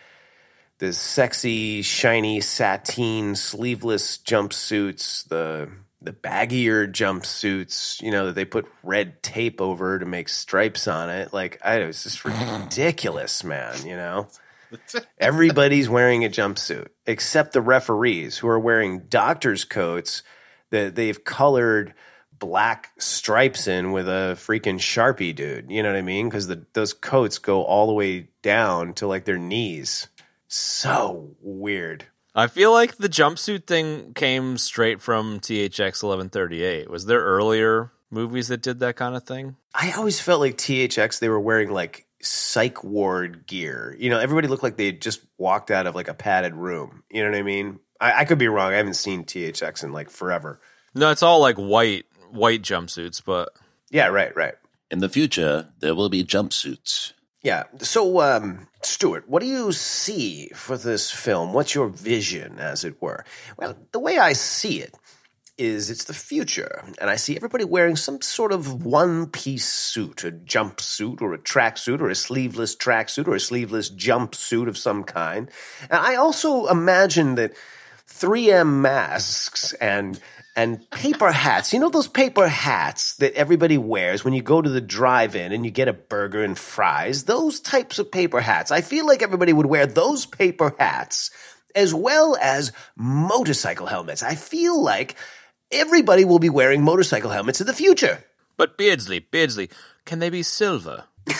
[0.78, 5.68] the sexy shiny sateen sleeveless jumpsuits the
[6.04, 11.10] the baggier jumpsuits, you know, that they put red tape over to make stripes on
[11.10, 11.32] it.
[11.32, 14.28] Like, I it was just ridiculous, man, you know?
[15.18, 20.22] Everybody's wearing a jumpsuit except the referees who are wearing doctor's coats
[20.70, 21.94] that they've colored
[22.38, 25.70] black stripes in with a freaking Sharpie dude.
[25.70, 26.28] You know what I mean?
[26.28, 30.08] Because those coats go all the way down to like their knees.
[30.48, 32.04] So weird.
[32.34, 36.88] I feel like the jumpsuit thing came straight from THX 1138.
[36.90, 39.56] Was there earlier movies that did that kind of thing?
[39.74, 43.96] I always felt like THX, they were wearing like psych ward gear.
[43.98, 47.02] You know, everybody looked like they had just walked out of like a padded room.
[47.10, 47.80] You know what I mean?
[48.00, 48.72] I, I could be wrong.
[48.72, 50.60] I haven't seen THX in like forever.
[50.94, 53.50] No, it's all like white white jumpsuits, but
[53.90, 54.54] yeah, right, right.
[54.90, 57.12] In the future, there will be jumpsuits.
[57.42, 57.64] Yeah.
[57.80, 61.52] So, um, Stuart, what do you see for this film?
[61.52, 63.24] What's your vision, as it were?
[63.56, 64.94] Well, the way I see it
[65.58, 70.24] is it's the future, and I see everybody wearing some sort of one piece suit,
[70.24, 75.04] a jumpsuit or a tracksuit or a sleeveless tracksuit or a sleeveless jumpsuit of some
[75.04, 75.50] kind.
[75.90, 77.52] And I also imagine that
[78.08, 80.18] 3M masks and
[80.54, 81.72] and paper hats.
[81.72, 85.64] You know those paper hats that everybody wears when you go to the drive-in and
[85.64, 87.24] you get a burger and fries?
[87.24, 88.70] Those types of paper hats.
[88.70, 91.30] I feel like everybody would wear those paper hats
[91.74, 94.22] as well as motorcycle helmets.
[94.22, 95.16] I feel like
[95.70, 98.22] everybody will be wearing motorcycle helmets in the future.
[98.56, 99.70] But Beardsley, Beardsley,
[100.04, 101.04] can they be silver?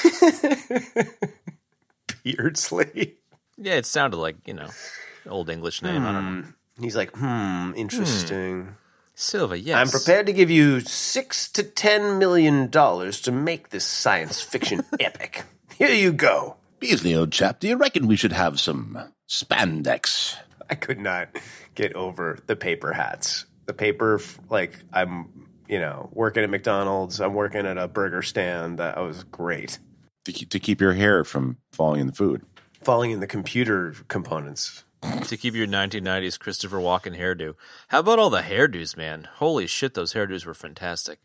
[2.25, 3.17] Beardsley.
[3.59, 4.71] Yeah, it sounded like, you know,
[5.29, 6.03] old English name.
[6.03, 6.47] I don't know.
[6.81, 8.75] He's like, hmm, interesting.
[9.15, 9.77] Silver, yes.
[9.77, 14.83] I'm prepared to give you six to ten million dollars to make this science fiction
[15.01, 15.45] epic.
[15.75, 16.57] Here you go.
[16.81, 18.99] Beasley, old chap, do you reckon we should have some
[19.29, 20.37] spandex?
[20.69, 21.29] I could not
[21.75, 23.45] get over the paper hats.
[23.67, 27.21] The paper, like I'm, you know, working at McDonald's.
[27.21, 28.79] I'm working at a burger stand.
[28.79, 29.79] That was great.
[30.25, 32.43] To keep your hair from falling in the food.
[32.83, 34.85] Falling in the computer components.
[35.03, 37.55] To keep your 1990s Christopher Walken hairdo.
[37.89, 39.29] How about all the hairdos, man?
[39.35, 41.19] Holy shit, those hairdos were fantastic.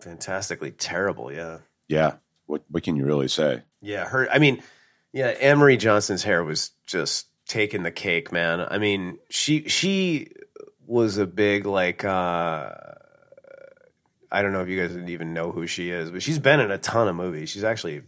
[0.00, 1.32] Fantastically terrible.
[1.32, 1.58] Yeah.
[1.88, 2.14] Yeah.
[2.46, 3.62] What what can you really say?
[3.80, 4.30] Yeah, her.
[4.30, 4.62] I mean,
[5.12, 8.60] yeah, Anne Marie Johnson's hair was just taking the cake, man.
[8.60, 10.32] I mean, she she
[10.86, 12.04] was a big like.
[12.04, 12.70] uh
[14.30, 16.70] I don't know if you guys even know who she is, but she's been in
[16.70, 17.48] a ton of movies.
[17.48, 18.02] She's actually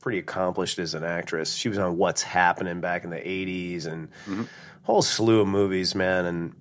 [0.00, 1.54] pretty accomplished as an actress.
[1.54, 4.46] She was on What's Happening back in the '80s and a
[4.82, 6.54] whole slew of movies, man, and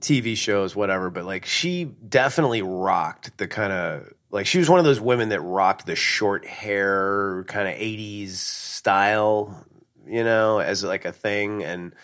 [0.00, 1.10] TV shows, whatever.
[1.10, 5.28] But like, she definitely rocked the kind of like she was one of those women
[5.28, 9.64] that rocked the short hair kind of 80s style,
[10.06, 11.62] you know, as like a thing.
[11.62, 11.94] And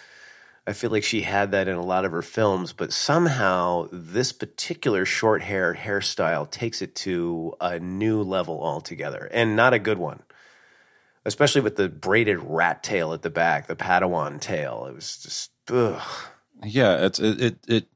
[0.66, 4.30] I feel like she had that in a lot of her films, but somehow this
[4.30, 9.98] particular short hair hairstyle takes it to a new level altogether and not a good
[9.98, 10.22] one.
[11.24, 14.86] Especially with the braided rat tail at the back, the Padawan tail.
[14.88, 16.02] It was just, ugh.
[16.64, 17.86] Yeah, it's it, it it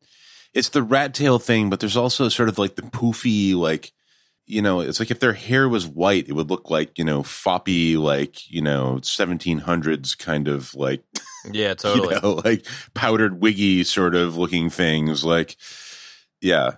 [0.53, 3.93] it's the rat tail thing, but there's also sort of like the poofy, like
[4.47, 7.22] you know, it's like if their hair was white, it would look like you know
[7.22, 11.03] foppy, like you know, 1700s kind of like
[11.53, 12.14] Yeah, totally.
[12.14, 15.25] you know, like powdered wiggy sort of looking things.
[15.25, 15.57] Like,
[16.41, 16.72] yeah,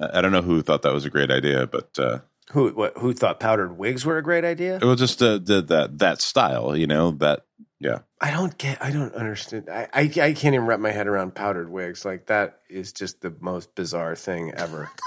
[0.00, 2.18] I I don't know who thought that was a great idea, but uh,
[2.50, 4.76] Who what, who thought powdered wigs were a great idea?
[4.76, 7.46] it was just uh, the that that style, you know, that
[7.78, 8.00] yeah.
[8.20, 8.82] I don't get.
[8.82, 9.68] I don't understand.
[9.70, 12.04] I, I I can't even wrap my head around powdered wigs.
[12.04, 14.90] Like that is just the most bizarre thing ever.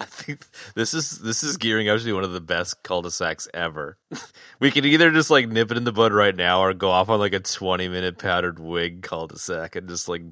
[0.00, 3.48] I think this is this is gearing up to be one of the best cul-de-sacs
[3.54, 3.96] ever.
[4.60, 7.08] we could either just like nip it in the bud right now or go off
[7.08, 10.22] on like a 20 minute powdered wig cul-de-sac and just like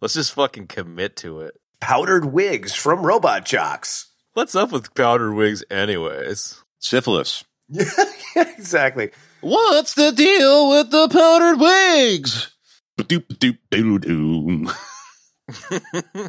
[0.00, 1.60] let's just fucking commit to it.
[1.80, 4.07] powdered wigs from Robot Jox.
[4.38, 6.62] What's up with powdered wigs anyways?
[6.78, 7.42] Syphilis.
[7.68, 7.90] Yeah,
[8.36, 9.10] exactly.
[9.40, 12.54] What's the deal with the powdered wigs?
[12.98, 14.70] Doop doop doo doo.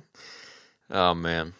[0.90, 1.54] oh man.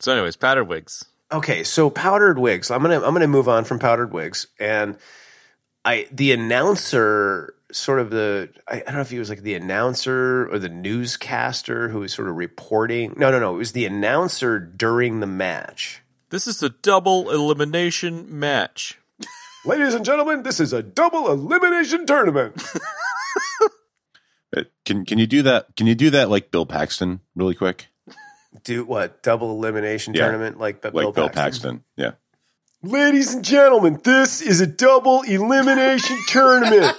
[0.00, 1.04] So, anyways, powdered wigs.
[1.30, 2.72] Okay, so powdered wigs.
[2.72, 4.96] I'm gonna I'm gonna move on from powdered wigs, and
[5.84, 9.54] I the announcer, sort of the I, I don't know if he was like the
[9.54, 13.14] announcer or the newscaster who was sort of reporting.
[13.16, 13.54] No, no, no.
[13.54, 16.02] It was the announcer during the match.
[16.30, 18.98] This is a double elimination match.
[19.64, 22.62] Ladies and gentlemen, this is a double elimination tournament.
[24.56, 25.76] Uh, Can can you do that?
[25.76, 27.88] Can you do that like Bill Paxton really quick?
[28.64, 29.22] Do what?
[29.22, 30.22] Double elimination Yeah.
[30.22, 31.84] tournament like, but Like Bill, Paxton.
[31.96, 32.12] Yeah.
[32.82, 36.96] Ladies and gentlemen, this is a double elimination tournament.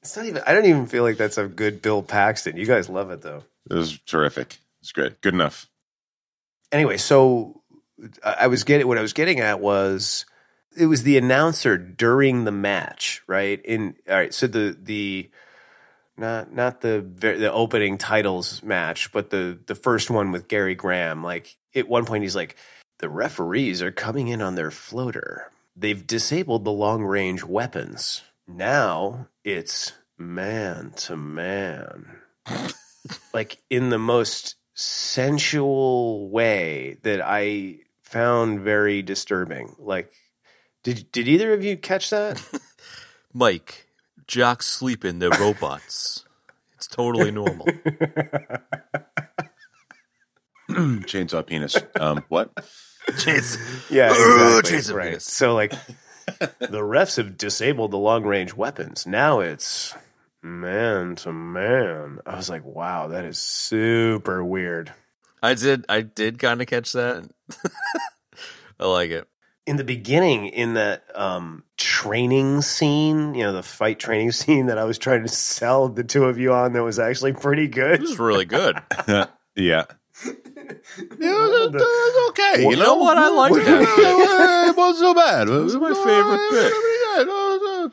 [0.00, 0.42] It's not even.
[0.44, 2.56] I don't even feel like that's a good Bill Paxton.
[2.56, 3.44] You guys love it though.
[3.70, 4.58] It was terrific.
[4.80, 5.20] It's great.
[5.20, 5.68] Good enough.
[6.72, 7.62] Anyway, so
[8.24, 10.26] I I was getting what I was getting at was
[10.76, 13.64] it was the announcer during the match, right?
[13.64, 15.30] In all right, so the the
[16.16, 20.74] not not the ver- the opening titles match, but the the first one with Gary
[20.74, 21.22] Graham.
[21.22, 22.56] Like at one point, he's like,
[23.02, 25.50] "The referees are coming in on their floater.
[25.76, 28.22] They've disabled the long range weapons.
[28.48, 32.16] Now it's man to man."
[33.34, 39.74] like in the most sensual way that I found very disturbing.
[39.78, 40.12] Like,
[40.82, 42.42] did did either of you catch that?
[43.32, 43.88] Mike,
[44.26, 46.24] jocks sleep in their robots.
[46.74, 47.66] It's totally normal.
[50.70, 51.76] Chainsaw penis.
[51.98, 52.52] Um, what?
[53.18, 53.58] Chase.
[53.90, 54.70] yeah, Ugh, exactly.
[54.70, 55.04] Jason right.
[55.06, 55.24] Venus.
[55.24, 55.72] So like,
[56.26, 59.06] the refs have disabled the long range weapons.
[59.06, 59.94] Now it's
[60.42, 62.18] man to man.
[62.26, 64.92] I was like, wow, that is super weird.
[65.42, 65.84] I did.
[65.88, 67.28] I did kind of catch that.
[68.80, 69.28] I like it.
[69.66, 74.78] in the beginning in that um training scene you know the fight training scene that
[74.78, 77.94] i was trying to sell the two of you on that was actually pretty good
[77.94, 78.76] it was really good.
[79.54, 79.84] yeah.
[80.98, 82.62] Yeah, The- it's okay.
[82.68, 83.16] You know what?
[83.18, 84.68] I like that.
[84.68, 85.48] it wasn't so bad.
[85.48, 86.72] It was my favorite bit.
[87.14, 87.88] Uh,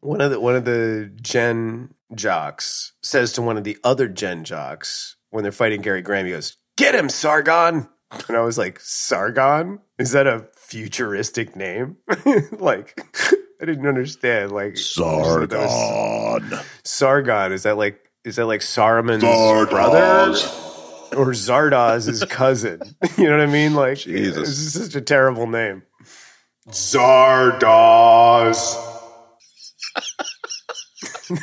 [0.00, 4.44] one of the one of the gen jocks says to one of the other gen
[4.44, 7.88] jocks when they're fighting gary graham he goes get him sargon
[8.28, 11.96] and i was like sargon is that a futuristic name
[12.52, 12.98] like
[13.60, 15.58] i didn't understand like Sargon.
[16.84, 19.70] sargon is that like is that like saruman's Zardoz.
[19.70, 20.65] brother
[21.14, 22.80] or Zardoz' cousin.
[23.16, 23.74] You know what I mean?
[23.74, 24.36] Like, Jesus.
[24.36, 25.82] this is such a terrible name.
[26.68, 28.56] Zardoz.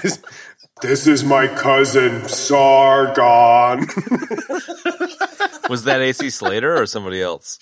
[0.02, 0.20] this,
[0.82, 3.80] this is my cousin, Sargon.
[5.70, 7.58] Was that AC Slater or somebody else?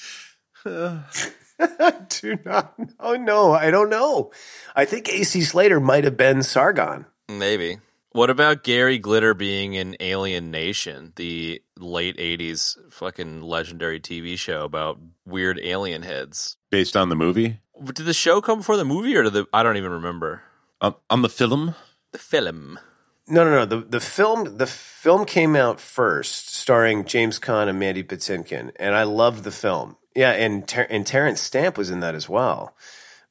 [0.65, 3.15] I do not know.
[3.15, 4.31] No, I don't know.
[4.75, 7.05] I think AC Slater might have been Sargon.
[7.29, 7.79] Maybe.
[8.13, 14.65] What about Gary Glitter being in Alien Nation, the late 80s fucking legendary TV show
[14.65, 16.57] about weird alien heads?
[16.69, 17.61] Based on the movie?
[17.81, 20.43] Did the show come before the movie or did the I don't even remember.
[20.81, 21.75] On, on the film?
[22.11, 22.79] The film.
[23.27, 23.65] No, no, no.
[23.65, 28.93] The the film the film came out first, starring James Caan and Mandy Patinkin, and
[28.93, 29.95] I loved the film.
[30.15, 32.75] Yeah, and Ter- and Terence Stamp was in that as well.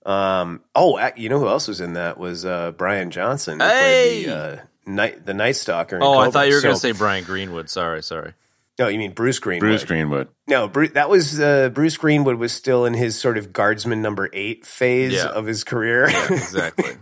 [0.07, 3.61] Um, oh, you know who else was in that was uh, Brian Johnson.
[3.61, 4.25] Hey!
[4.25, 4.57] the uh,
[4.87, 5.97] night the Night Stalker.
[5.97, 7.69] in Oh, I thought you were going to say Brian Greenwood.
[7.71, 8.35] Sorry, sorry.
[8.79, 9.69] No, you mean Bruce Greenwood.
[9.69, 10.29] Bruce Greenwood.
[10.47, 14.31] No, Bru- that was uh, Bruce Greenwood was still in his sort of guardsman number
[14.33, 15.27] eight phase Yeah.
[15.27, 16.05] of his career.
[16.31, 16.93] Exactly.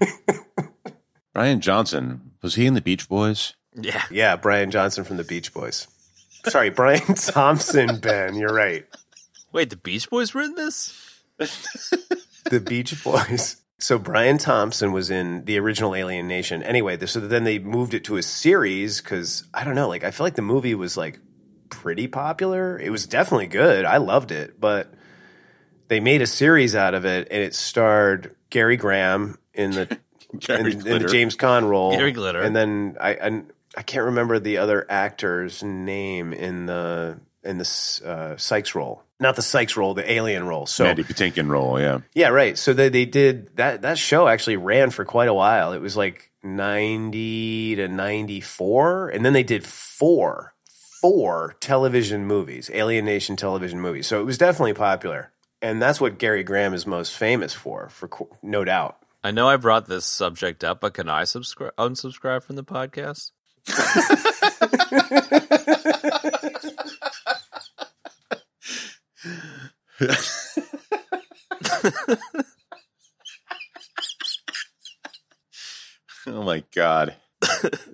[1.35, 2.33] Brian Johnson.
[2.43, 3.55] Was he in the Beach Boys?
[3.75, 4.03] yeah.
[4.11, 5.87] yeah, Brian Johnson from the Beach Boys.
[6.49, 7.99] Sorry, Brian Thompson.
[8.01, 8.85] Ben, you're right.
[9.53, 11.21] Wait, the Beach Boys were in this?
[11.39, 13.57] the Beach Boys.
[13.81, 16.63] So Brian Thompson was in the original Alien Nation.
[16.65, 19.89] Anyway, so then they moved it to a series because I don't know.
[19.89, 21.21] Like I feel like the movie was like
[21.71, 22.79] pretty popular.
[22.79, 23.85] It was definitely good.
[23.85, 24.93] I loved it, but
[25.87, 29.99] they made a series out of it, and it starred Gary Graham in the
[30.49, 32.41] in, in the James Caan role, Gary Glitter.
[32.41, 38.01] and then I and I can't remember the other actor's name in the in the
[38.05, 39.03] uh, Sykes role.
[39.21, 40.67] Not the Sykes role, the alien role.
[40.67, 42.01] So Mandy Patinkin role, yeah.
[42.15, 42.57] yeah, right.
[42.57, 45.73] So they they did that that show actually ran for quite a while.
[45.73, 50.55] It was like 90 to 94 and then they did four
[51.01, 54.07] four television movies, Alien Nation television movies.
[54.07, 55.33] So it was definitely popular.
[55.61, 58.09] And that's what Gary Graham is most famous for, for
[58.43, 58.99] no doubt.
[59.23, 63.33] I know I brought this subject up, but can I subscribe unsubscribe from the podcast?
[76.27, 77.15] Oh my God.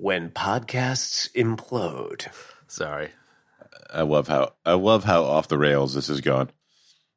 [0.00, 2.26] when podcasts implode.
[2.66, 3.10] Sorry.
[3.92, 6.50] I love how I love how off the rails this has gone.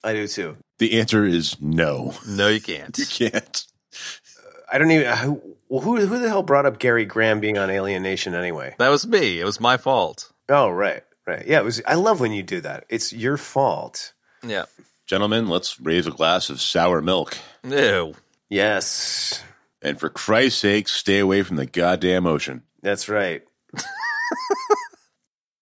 [0.03, 0.57] I do too.
[0.77, 2.13] The answer is no.
[2.27, 2.97] No, you can't.
[2.99, 3.65] You can't.
[4.37, 5.11] Uh, I don't even.
[5.17, 8.75] Who, well, who who the hell brought up Gary Graham being on Alien Nation anyway?
[8.77, 9.39] That was me.
[9.39, 10.31] It was my fault.
[10.49, 11.45] Oh, right, right.
[11.45, 11.81] Yeah, it was.
[11.85, 12.85] I love when you do that.
[12.89, 14.13] It's your fault.
[14.45, 14.65] Yeah.
[15.05, 17.37] Gentlemen, let's raise a glass of sour milk.
[17.63, 18.13] Ew.
[18.49, 19.43] Yes,
[19.81, 22.63] And for Christ's sake, stay away from the goddamn ocean.
[22.81, 23.43] that's right.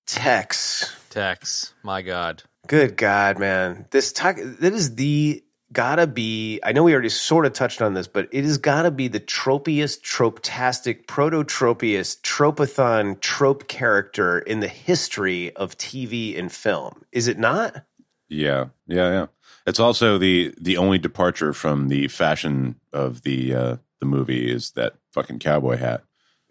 [0.06, 0.96] Tex.
[1.10, 1.74] Tex.
[1.84, 2.44] My God.
[2.68, 3.86] Good God, man.
[3.92, 5.44] This talk that is the
[5.76, 8.90] gotta be I know we already sort of touched on this, but it has gotta
[8.90, 17.06] be the tropiest, tropetastic, prototropiest, tropathon trope character in the history of TV and film.
[17.12, 17.84] Is it not?
[18.28, 19.26] Yeah, yeah, yeah.
[19.68, 24.72] It's also the the only departure from the fashion of the uh, the movie is
[24.72, 26.04] that fucking cowboy hat.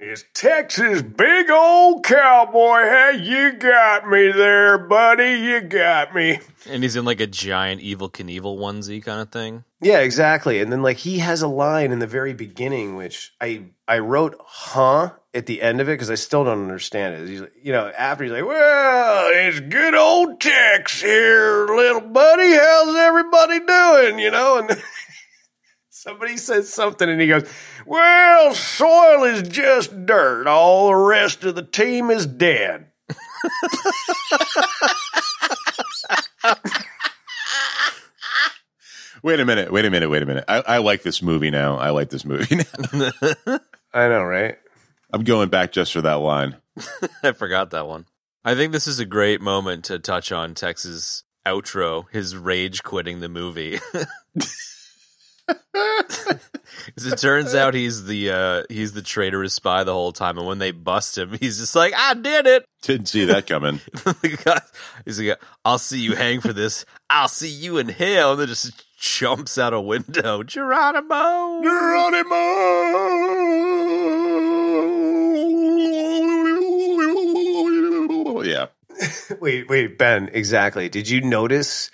[0.06, 3.20] It's Texas big old cowboy hat.
[3.20, 5.40] You got me there, buddy.
[5.40, 6.40] You got me.
[6.68, 9.64] And he's in like a giant Evel Knievel onesie kind of thing.
[9.80, 10.60] Yeah, exactly.
[10.60, 14.36] And then like he has a line in the very beginning, which I I wrote
[14.44, 17.28] "huh" at the end of it because I still don't understand it.
[17.28, 22.52] He's like, you know, after he's like, "Well, it's good old Tex here, little buddy.
[22.52, 24.82] How's everybody doing?" You know, and
[25.88, 27.48] somebody says something, and he goes,
[27.86, 30.46] "Well, soil is just dirt.
[30.46, 32.86] All the rest of the team is dead."
[39.24, 40.44] Wait a minute, wait a minute, wait a minute.
[40.48, 41.78] I, I like this movie now.
[41.78, 43.10] I like this movie now.
[43.94, 44.58] I know, right?
[45.14, 46.56] I'm going back just for that line.
[47.22, 48.04] I forgot that one.
[48.44, 53.20] I think this is a great moment to touch on Tex's outro, his rage quitting
[53.20, 53.78] the movie.
[55.74, 60.46] 'Cause it turns out he's the uh, he's the traitorous spy the whole time, and
[60.46, 63.80] when they bust him, he's just like, "I did it." Didn't see that coming.
[64.44, 64.60] Guy-
[65.04, 66.84] he's like, "I'll see you hang for this.
[67.10, 70.42] I'll see you in hell," and then just jumps out a window.
[70.42, 71.62] Geronimo.
[77.62, 78.42] Geronimo.
[78.42, 78.66] Yeah.
[79.40, 80.88] Wait, wait, Ben, exactly.
[80.88, 81.90] Did you notice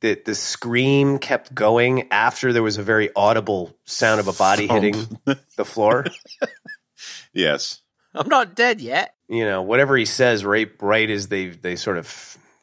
[0.00, 4.66] that the scream kept going after there was a very audible sound of a body
[4.68, 4.82] Thump.
[4.84, 5.18] hitting
[5.56, 6.04] the floor?
[7.32, 7.80] Yes.
[8.14, 9.14] I'm not dead yet.
[9.28, 12.06] you know, whatever he says right right as they they sort of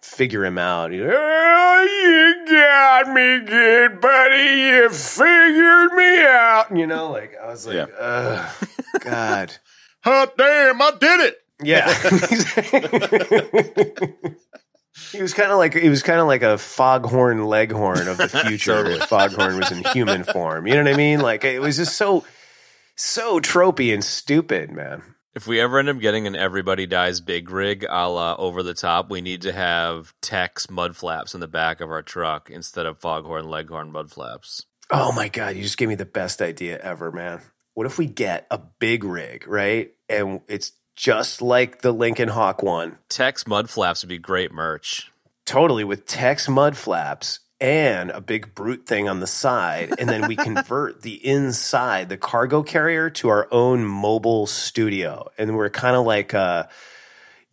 [0.01, 0.91] figure him out.
[0.91, 4.59] Like, oh, you got me good, buddy.
[4.59, 6.75] You figured me out.
[6.75, 8.51] You know, like I was like, Yeah.
[8.99, 9.53] God.
[10.03, 11.35] Hot damn, I did it.
[11.63, 11.87] Yeah.
[15.11, 18.29] he was kind of like he was kind of like a foghorn leghorn of the
[18.45, 18.95] future Totally.
[18.95, 20.67] if foghorn was in human form.
[20.67, 21.19] You know what I mean?
[21.19, 22.23] Like it was just so
[22.95, 25.03] so tropey and stupid, man.
[25.33, 28.73] If we ever end up getting an Everybody Dies Big Rig a la Over the
[28.73, 32.85] Top, we need to have Tex mud flaps in the back of our truck instead
[32.85, 34.65] of Foghorn Leghorn mud flaps.
[34.89, 37.41] Oh my god, you just gave me the best idea ever, man.
[37.73, 39.91] What if we get a big rig, right?
[40.07, 45.11] And it's just like the Lincoln Hawk one, Tex mud flaps would be great merch.
[45.45, 50.27] totally with Tex mud flaps and a big brute thing on the side, and then
[50.27, 55.95] we convert the inside, the cargo carrier, to our own mobile studio, and we're kind
[55.95, 56.65] of like uh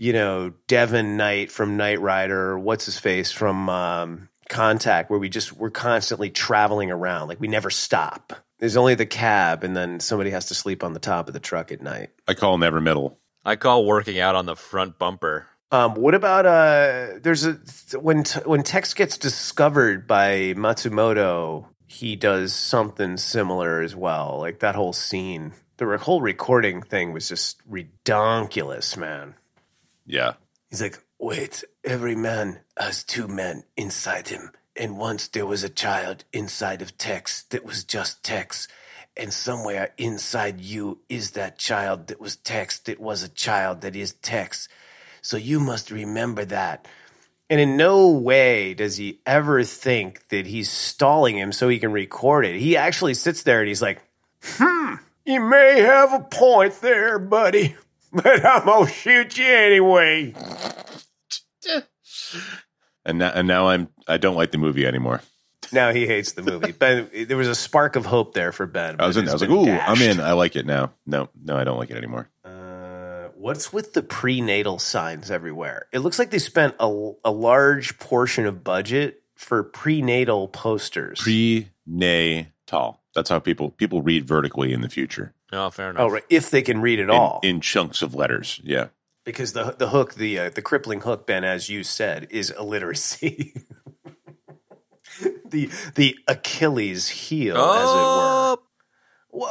[0.03, 5.29] you know, Devin Knight from Knight Rider, what's his face from um, Contact, where we
[5.29, 8.33] just we're constantly traveling around, like we never stop.
[8.59, 11.41] There's only the cab, and then somebody has to sleep on the top of the
[11.41, 12.11] truck at night.
[12.27, 13.19] I call never middle.
[13.45, 15.49] I call working out on the front bumper.
[15.71, 17.19] Um, what about uh?
[17.23, 17.59] There's a
[17.99, 24.39] when when Tex gets discovered by Matsumoto, he does something similar as well.
[24.39, 29.35] Like that whole scene, the re- whole recording thing was just redonkulous, man.
[30.07, 30.35] Yeah.
[30.69, 34.53] He's like, wait, every man has two men inside him.
[34.77, 38.69] And once there was a child inside of Tex that was just Tex.
[39.17, 43.95] And somewhere inside you is that child that was Tex that was a child that
[43.95, 44.69] is Tex.
[45.21, 46.89] So you must remember that.
[47.51, 51.93] And in no way does he ever think that he's stalling him so he can
[51.93, 52.59] record it.
[52.59, 54.01] He actually sits there and he's like,
[54.43, 54.95] hmm,
[55.27, 57.77] you may have a point there, buddy,
[58.13, 60.35] but I'm going to shoot you anyway.
[63.05, 65.21] And now, and now I'm I don't like the movie anymore.
[65.73, 66.73] Now he hates the movie.
[66.79, 68.97] Ben, there was a spark of hope there for Ben.
[69.01, 69.29] I was in.
[69.29, 70.21] I was like, been ooh, I'm in.
[70.21, 70.93] I like it now.
[71.07, 72.29] No, no, I don't like it anymore.
[72.45, 75.87] Uh, what's with the prenatal signs everywhere?
[75.93, 81.21] It looks like they spent a, a large portion of budget for prenatal posters.
[81.23, 83.01] Prenatal.
[83.15, 85.35] That's how people people read vertically in the future.
[85.53, 86.01] Oh, fair enough.
[86.03, 86.25] Oh, right.
[86.31, 88.61] If they can read it in, all, in chunks of letters.
[88.65, 88.87] Yeah.
[89.25, 93.55] because the the hook, the uh, the crippling hook, Ben, as you said, is illiteracy.
[95.51, 99.43] the the Achilles heel, Oh, as it were.
[99.47, 99.51] What?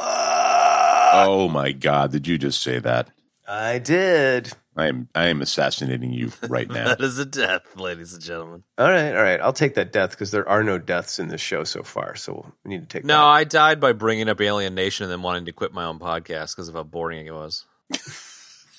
[1.14, 2.12] Oh my God!
[2.12, 3.10] Did you just say that?
[3.46, 4.52] I did.
[4.76, 6.86] I am I am assassinating you right now.
[6.88, 8.62] that is a death, ladies and gentlemen.
[8.78, 9.40] All right, all right.
[9.40, 12.14] I'll take that death because there are no deaths in this show so far.
[12.14, 15.22] So we need to take No, I died by bringing up Alien Nation and then
[15.22, 17.66] wanting to quit my own podcast because of how boring it was.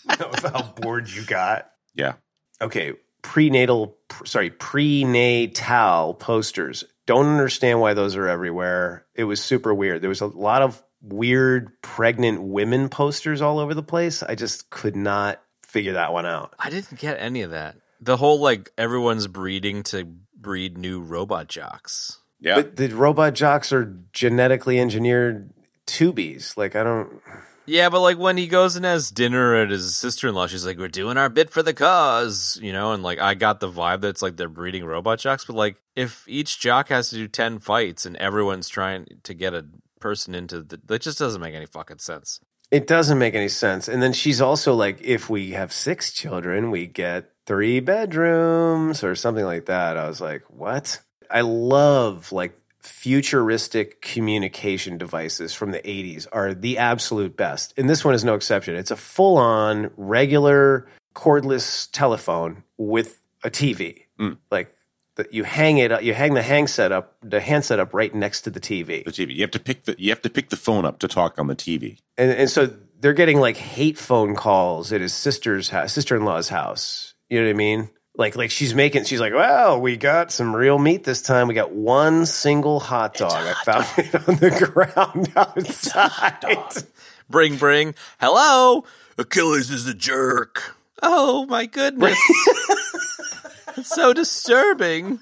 [0.08, 1.70] that of how bored you got.
[1.94, 2.14] yeah.
[2.62, 6.84] Okay, prenatal, pr- sorry, prenatal posters.
[7.07, 9.05] Don't understand why those are everywhere.
[9.15, 10.01] It was super weird.
[10.01, 14.21] There was a lot of weird pregnant women posters all over the place.
[14.21, 16.53] I just could not figure that one out.
[16.59, 17.76] I didn't get any of that.
[17.99, 20.05] The whole like everyone's breeding to
[20.36, 22.19] breed new robot jox.
[22.39, 22.55] Yeah.
[22.55, 25.49] But the robot jox are genetically engineered
[25.88, 26.57] tubies.
[26.57, 27.21] Like I don't.
[27.66, 30.66] Yeah, but like when he goes and has dinner at his sister in law, she's
[30.66, 33.70] like, "We're doing our bit for the cause," you know, and like I got the
[33.72, 35.45] vibe that it's like they're breeding robot jox.
[35.45, 39.53] But like if each jock has to do ten fights and everyone's trying to get
[39.53, 39.66] a
[39.99, 42.41] person into the, that just doesn't make any fucking sense.
[42.70, 43.88] It doesn't make any sense.
[43.88, 49.16] And then she's also like, if we have six children, we get three bedrooms or
[49.16, 49.95] something like that.
[49.95, 50.99] I was like, what?
[51.30, 57.73] I love like futuristic communication devices from the 80s are the absolute best.
[57.77, 58.75] And this one is no exception.
[58.75, 64.03] It's a full on regular cordless telephone with a TV.
[64.19, 64.38] Mm.
[64.51, 64.75] Like
[65.15, 68.13] that you hang it up, you hang the hang set up, the handset up right
[68.13, 69.05] next to the TV.
[69.05, 69.36] The TV.
[69.36, 71.47] You have to pick the you have to pick the phone up to talk on
[71.47, 71.99] the TV.
[72.17, 72.69] and and so
[72.99, 77.13] they're getting like hate phone calls at his sister's house, sister in law's house.
[77.29, 77.89] You know what I mean?
[78.16, 79.05] Like like she's making.
[79.05, 81.47] She's like, well, we got some real meat this time.
[81.47, 83.34] We got one single hot dog.
[83.34, 86.84] I found it on the ground outside.
[87.28, 87.95] Bring, bring.
[88.20, 88.86] Hello,
[89.18, 90.78] Achilles is a jerk.
[91.01, 92.20] Oh my goodness,
[93.78, 95.20] it's so disturbing.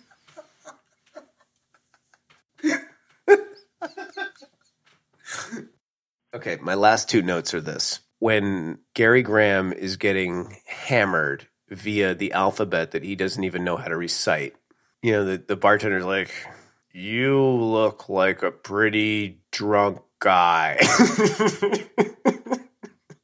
[6.33, 7.99] Okay, my last two notes are this.
[8.19, 13.87] When Gary Graham is getting hammered via the alphabet that he doesn't even know how
[13.87, 14.55] to recite,
[15.01, 16.31] you know, the, the bartender's like,
[16.91, 20.77] You look like a pretty drunk guy.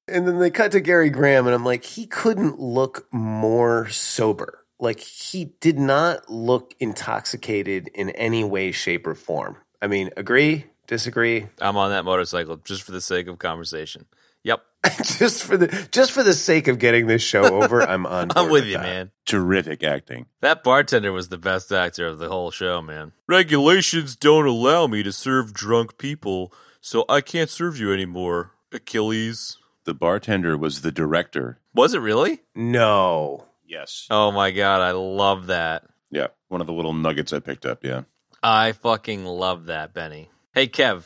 [0.07, 4.63] and then they cut to Gary Graham, and I'm like, He couldn't look more sober.
[4.79, 9.57] Like, he did not look intoxicated in any way, shape, or form.
[9.81, 10.65] I mean, agree?
[10.85, 11.47] Disagree?
[11.59, 14.05] I'm on that motorcycle just for the sake of conversation.
[14.47, 14.63] Yep,
[15.17, 18.29] just for the just for the sake of getting this show over, I'm on.
[18.35, 18.81] I'm board with you, that.
[18.83, 19.11] man.
[19.25, 20.27] Terrific acting.
[20.41, 23.11] That bartender was the best actor of the whole show, man.
[23.27, 28.53] Regulations don't allow me to serve drunk people, so I can't serve you anymore.
[28.71, 29.57] Achilles.
[29.83, 31.59] The bartender was the director.
[31.73, 32.41] Was it really?
[32.55, 34.07] No, Yes.
[34.09, 35.83] Oh my god, I love that.
[36.09, 36.27] Yeah.
[36.47, 37.83] One of the little nuggets I picked up.
[37.83, 38.03] Yeah.
[38.41, 40.29] I fucking love that, Benny.
[40.53, 41.03] Hey, Kev,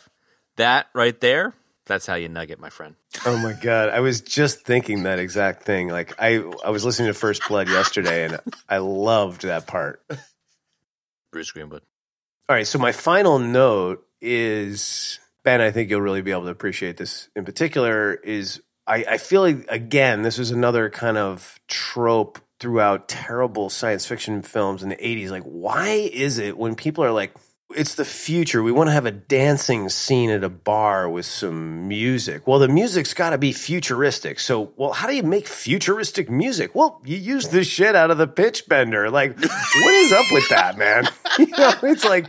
[0.57, 2.95] that right there, that's how you nugget, my friend.
[3.25, 5.89] oh my god, I was just thinking that exact thing.
[5.89, 10.03] Like I, I was listening to First Blood yesterday, and I loved that part.
[11.31, 11.83] Bruce Greenwood.
[12.49, 15.61] All right, so my final note is Ben.
[15.61, 18.13] I think you'll really be able to appreciate this in particular.
[18.13, 24.05] Is I, I feel like again, this is another kind of trope throughout terrible science
[24.05, 25.29] fiction films in the '80s.
[25.29, 27.33] Like, why is it when people are like,
[27.75, 28.61] "It's the future.
[28.63, 32.67] We want to have a dancing scene at a bar with some music." Well, the
[32.67, 34.39] music's got to be futuristic.
[34.39, 36.75] So, well, how do you make futuristic music?
[36.75, 39.09] Well, you use the shit out of the pitch bender.
[39.09, 41.07] Like, what is up with that, man?
[41.39, 42.27] You know, it's like.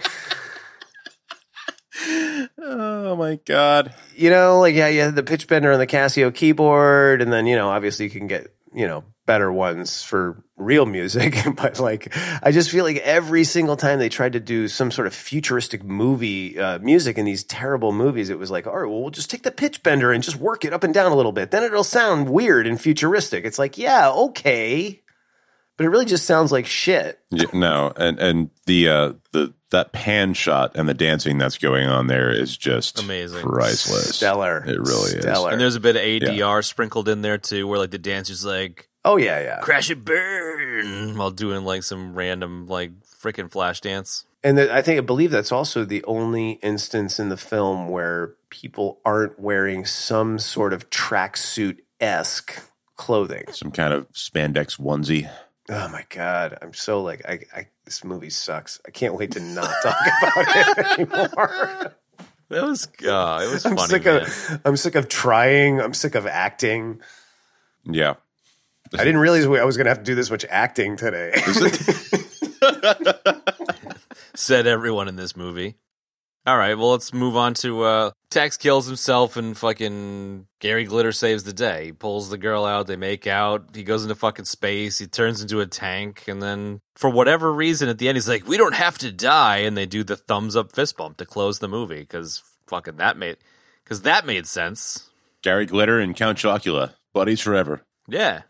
[2.58, 3.92] Oh my god.
[4.14, 7.46] you know, like yeah, you had the pitch bender and the Casio keyboard, and then
[7.46, 11.36] you know, obviously you can get you know better ones for real music.
[11.56, 15.06] but like, I just feel like every single time they tried to do some sort
[15.06, 19.02] of futuristic movie uh, music in these terrible movies, it was like, all right, well,
[19.02, 21.32] we'll just take the pitch bender and just work it up and down a little
[21.32, 21.50] bit.
[21.50, 23.44] Then it'll sound weird and futuristic.
[23.44, 25.00] It's like, yeah, okay.
[25.76, 27.18] But it really just sounds like shit.
[27.30, 31.88] Yeah, no, and and the uh the that pan shot and the dancing that's going
[31.88, 33.40] on there is just Amazing.
[33.40, 34.16] priceless.
[34.16, 34.62] Stellar.
[34.64, 35.24] It really is.
[35.24, 38.88] And there's a bit of ADR sprinkled in there too, where like the dancer's like,
[39.04, 39.60] oh yeah, yeah.
[39.60, 44.24] crash it burn, while doing like some random like freaking flash dance.
[44.44, 48.34] And that I think I believe that's also the only instance in the film where
[48.50, 52.60] people aren't wearing some sort of tracksuit esque
[52.96, 53.44] clothing.
[53.52, 55.30] Some kind of spandex onesie.
[55.70, 58.80] Oh my god, I'm so like I, I this movie sucks.
[58.86, 61.94] I can't wait to not talk about it anymore.
[62.50, 63.88] It was, uh, it was I'm funny.
[63.88, 64.22] sick man.
[64.22, 65.80] of I'm sick of trying.
[65.80, 67.00] I'm sick of acting.
[67.84, 68.14] Yeah.
[68.94, 71.32] I didn't realize I was going to have to do this much acting today.
[74.34, 75.76] said everyone in this movie.
[76.44, 81.12] All right, well, let's move on to uh Tex kills himself and fucking Gary Glitter
[81.12, 81.86] saves the day.
[81.86, 85.40] He pulls the girl out, they make out, he goes into fucking space, he turns
[85.40, 88.74] into a tank, and then for whatever reason at the end he's like, We don't
[88.74, 92.00] have to die, and they do the thumbs up fist bump to close the movie,
[92.00, 93.36] because fucking that made
[93.84, 95.10] because that made sense.
[95.42, 97.82] Gary Glitter and Count Chocula, buddies forever.
[98.08, 98.42] Yeah.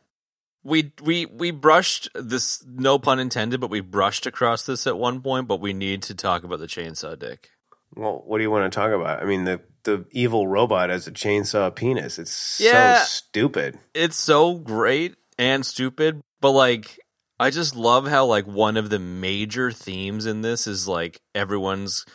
[0.64, 5.20] We we we brushed this no pun intended, but we brushed across this at one
[5.20, 7.51] point, but we need to talk about the chainsaw dick.
[7.94, 9.20] well, what do you want to talk about?
[9.22, 12.18] I mean, the the evil robot has a chainsaw penis.
[12.18, 12.94] It's Yeah.
[12.94, 13.78] so stupid.
[13.94, 17.01] it's so great and stupid, but like
[17.40, 22.06] I just love how like one of the major themes in this is like everyone's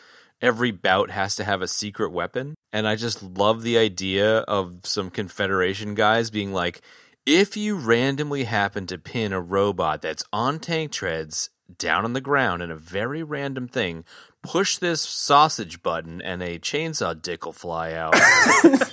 [0.41, 4.82] every bout has to have a secret weapon and I just love the idea of
[4.86, 6.80] some confederation guys being like
[7.28, 12.22] if you randomly happen to pin a robot that's on tank treads down on the
[12.22, 14.06] ground in a very random thing,
[14.41, 18.16] push this sausage button and a chainsaw dick will fly out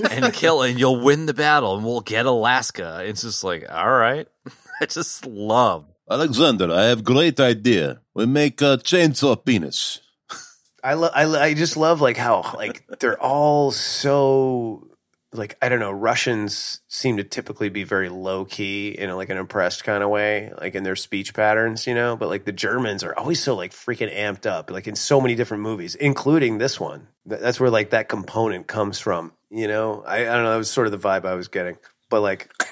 [0.11, 3.03] and kill and you'll win the battle and we'll get Alaska.
[3.05, 4.27] It's just like, all right.
[4.81, 5.87] I just love.
[6.11, 8.01] Alexander, I have great idea.
[8.15, 10.01] We make a chainsaw penis.
[10.83, 14.89] I lo- I lo- I just love like how like they're all so
[15.35, 15.91] like I don't know.
[15.91, 20.09] Russians seem to typically be very low key in a, like an impressed kind of
[20.09, 22.17] way, like in their speech patterns, you know.
[22.17, 25.35] But like the Germans are always so like freaking amped up, like in so many
[25.35, 27.09] different movies, including this one.
[27.29, 30.05] Th- That's where like that component comes from, you know.
[30.07, 30.53] I, I don't know.
[30.53, 31.77] That was sort of the vibe I was getting,
[32.09, 32.51] but like.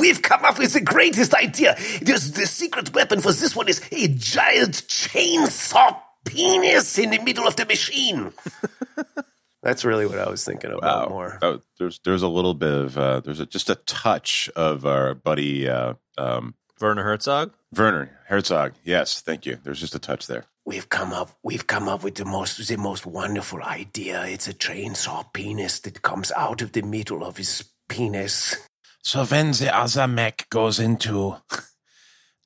[0.00, 1.76] We've come up with the greatest idea.
[2.00, 7.46] There's the secret weapon for this one is a giant chainsaw penis in the middle
[7.46, 8.32] of the machine.
[9.62, 11.38] That's really what I was thinking about more.
[11.40, 15.14] Oh, there's there's a little bit of uh, there's a, just a touch of our
[15.14, 17.52] buddy uh, um, Werner Herzog.
[17.74, 18.72] Werner Herzog.
[18.82, 19.58] Yes, thank you.
[19.62, 20.46] There's just a touch there.
[20.64, 24.24] We've come up we've come up with the most the most wonderful idea.
[24.26, 28.56] It's a chainsaw penis that comes out of the middle of his penis.
[29.02, 31.36] So when the other mech goes into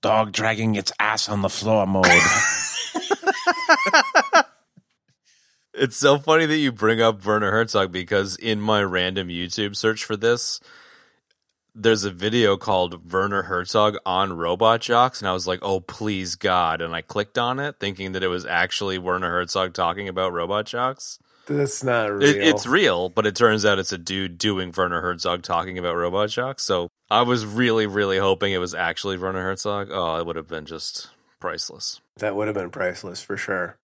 [0.02, 2.06] dog dragging its ass on the floor mode,
[5.76, 10.04] It's so funny that you bring up Werner Herzog because in my random YouTube search
[10.04, 10.58] for this,
[11.74, 16.34] there's a video called Werner Herzog on Robot Jox, and I was like, oh, please
[16.34, 16.80] God.
[16.80, 20.64] And I clicked on it thinking that it was actually Werner Herzog talking about Robot
[20.64, 21.18] Jox.
[21.46, 22.22] That's not real.
[22.22, 25.94] It, it's real, but it turns out it's a dude doing Werner Herzog talking about
[25.94, 26.62] Robot Jox.
[26.62, 29.90] So I was really, really hoping it was actually Werner Herzog.
[29.92, 32.00] Oh, it would have been just priceless.
[32.16, 33.76] that would have been priceless for sure.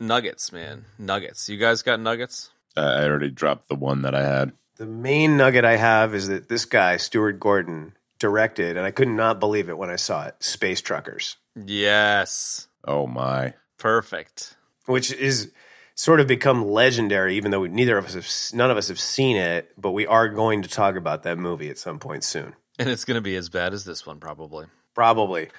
[0.00, 0.86] Nuggets, man.
[0.98, 1.48] Nuggets.
[1.48, 2.50] You guys got nuggets?
[2.76, 4.52] Uh, I already dropped the one that I had.
[4.78, 9.08] The main nugget I have is that this guy, Stuart Gordon, directed, and I could
[9.08, 12.68] not believe it when I saw it, Space Truckers, Yes.
[12.86, 13.54] Oh my!
[13.76, 14.56] Perfect.
[14.86, 15.52] which is
[15.94, 19.36] sort of become legendary, even though neither of us have, none of us have seen
[19.36, 22.54] it, but we are going to talk about that movie at some point soon.
[22.78, 24.64] And it's going to be as bad as this one, probably.
[24.94, 25.50] Probably.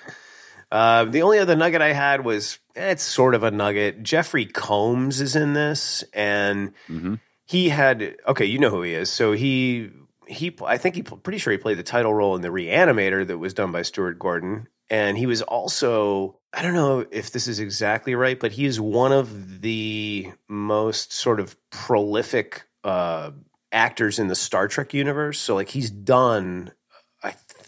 [0.72, 4.04] Uh, the only other nugget I had was eh, it's sort of a nugget.
[4.04, 7.20] Jeffrey Combs is in this, and Mhm.
[7.46, 9.10] he had okay, you know who he is.
[9.10, 9.92] So he
[10.28, 13.38] he I think he pretty sure he played the title role in the Reanimator that
[13.38, 17.60] was done by Stuart Gordon, and he was also I don't know if this is
[17.60, 23.32] exactly right, but he is one of the most sort of prolific uh,
[23.74, 25.38] actors in the Star Trek universe.
[25.40, 26.72] So like he's done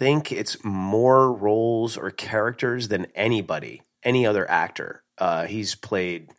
[0.03, 5.01] think it's more roles or characters than anybody, any other actor.
[5.17, 6.29] Uh, he's played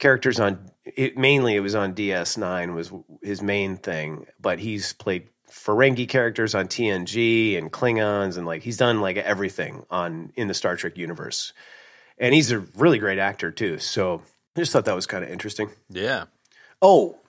[0.00, 2.92] characters on it, mainly it was on DS9 was
[3.22, 8.76] his main thing, but he's played Ferengi characters on TNG and Klingons and like he's
[8.76, 11.52] done like everything on in the Star Trek universe.
[12.18, 13.78] And he's a really great actor too.
[13.78, 14.22] So
[14.56, 15.70] I just thought that was kind of interesting.
[15.88, 16.24] Yeah.
[16.82, 17.20] Oh,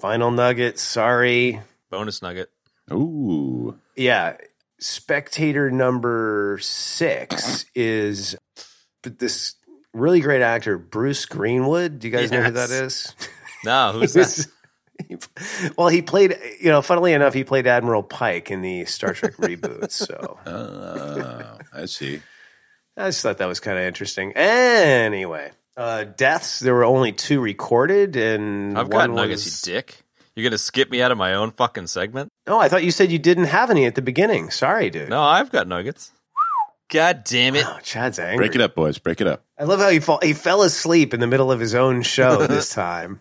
[0.00, 0.78] final nugget.
[0.78, 1.60] Sorry.
[1.90, 2.50] Bonus nugget.
[2.90, 4.36] Ooh, yeah
[4.82, 8.36] spectator number six is
[9.02, 9.54] this
[9.94, 13.14] really great actor bruce greenwood do you guys know who that is
[13.64, 14.46] No, who's that?
[15.78, 19.36] well he played you know funnily enough he played admiral pike in the star trek
[19.36, 22.20] reboot so uh, I see.
[22.96, 27.40] i just thought that was kind of interesting anyway uh deaths there were only two
[27.40, 30.02] recorded and I've got nuggets, was- you dick.
[30.34, 32.31] You're going to skip me out of my own fucking segment?
[32.46, 35.22] Oh i thought you said you didn't have any at the beginning sorry dude No,
[35.22, 36.10] I've got nuggets.
[36.90, 37.64] God damn it!
[37.66, 38.36] Oh, Chad's angry.
[38.36, 38.98] Break it up, boys.
[38.98, 39.42] Break it up.
[39.58, 42.46] I love how he fall, he fell asleep in the middle of his own show
[42.46, 43.20] this time,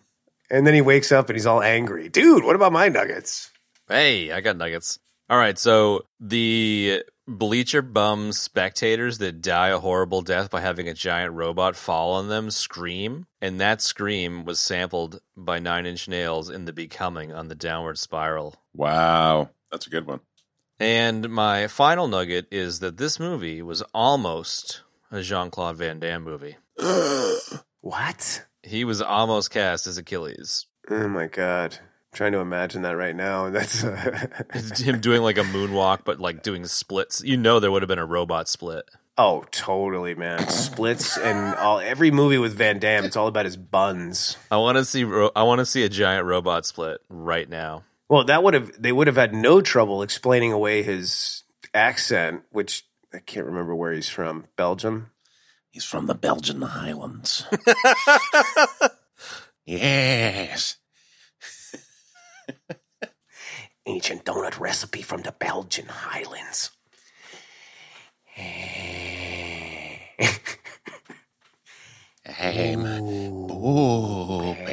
[0.50, 2.10] and then he wakes up and he's all angry.
[2.10, 3.50] Dude, what about my nuggets?
[3.88, 5.00] Hey, I got nuggets.
[5.30, 7.04] All right, so the
[7.38, 12.28] bleacher bum spectators that die a horrible death by having a giant robot fall on
[12.28, 17.48] them scream, and that scream was sampled by Nine Inch Nails in The Becoming on
[17.48, 18.56] the Downward Spiral.
[18.74, 20.20] Wow, that's a good one.
[20.80, 24.82] And my final nugget is that this movie was almost
[25.12, 26.58] a Jean Claude Van Damme movie.
[27.82, 28.46] What?
[28.62, 30.68] He was almost cast as Achilles.
[30.90, 31.80] Oh my god.
[32.14, 33.50] I'm trying to imagine that right now.
[33.52, 34.28] That's uh,
[34.78, 37.22] Him doing like a moonwalk, but like doing splits.
[37.24, 38.90] You know, there would have been a robot split.
[39.18, 40.48] oh, totally, man.
[40.50, 44.36] Splits and all every movie with Van Damme, it's all about his buns.
[44.50, 45.04] I want to see.
[45.06, 47.84] ro- I want to see a giant robot split right now.
[48.10, 51.44] Well, that would have they would have had no trouble explaining away his
[51.74, 54.46] accent, which I can't remember where he's from.
[54.58, 55.12] Belgium.
[55.70, 57.46] He's from the Belgian Highlands.
[59.66, 60.76] yes.
[63.92, 66.72] Ancient donut recipe from the Belgian Highlands.
[72.26, 74.68] I'm Blueberry.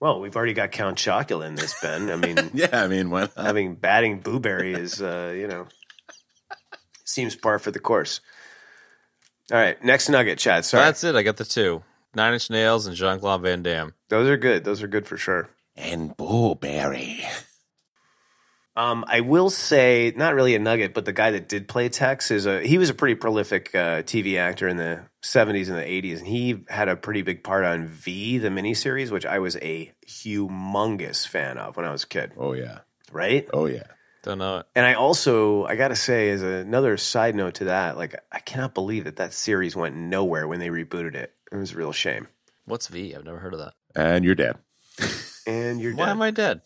[0.00, 2.10] Well, we've already got Count Chocula in this, Ben.
[2.10, 5.66] I mean, Yeah, I mean, when having batting Blueberry is, uh, you know,
[7.04, 8.20] seems par for the course.
[9.50, 10.64] All right, next nugget, Chad.
[10.66, 11.14] Sorry, That's it.
[11.16, 11.82] I got the two:
[12.14, 13.94] Nine Inch Nails and Jean Claude Van Damme.
[14.08, 14.64] those are good.
[14.64, 15.48] Those are good for sure.
[15.76, 17.24] And Blueberry.
[18.76, 22.30] Um, I will say, not really a nugget, but the guy that did play Tex
[22.30, 25.82] is a he was a pretty prolific uh, TV actor in the '70s and the
[25.82, 29.56] '80s, and he had a pretty big part on V, the miniseries, which I was
[29.56, 32.32] a humongous fan of when I was a kid.
[32.38, 32.78] oh yeah,
[33.12, 33.48] Right?
[33.52, 33.82] oh yeah.
[34.22, 34.66] Don't know it.
[34.74, 38.72] And I also, I gotta say, as another side note to that, like I cannot
[38.74, 41.34] believe that that series went nowhere when they rebooted it.
[41.50, 42.28] It was a real shame.
[42.66, 43.14] What's V?
[43.14, 43.72] I've never heard of that.
[43.96, 44.56] And you're dead.
[45.46, 46.10] And you're Why dead.
[46.12, 46.60] am I dead?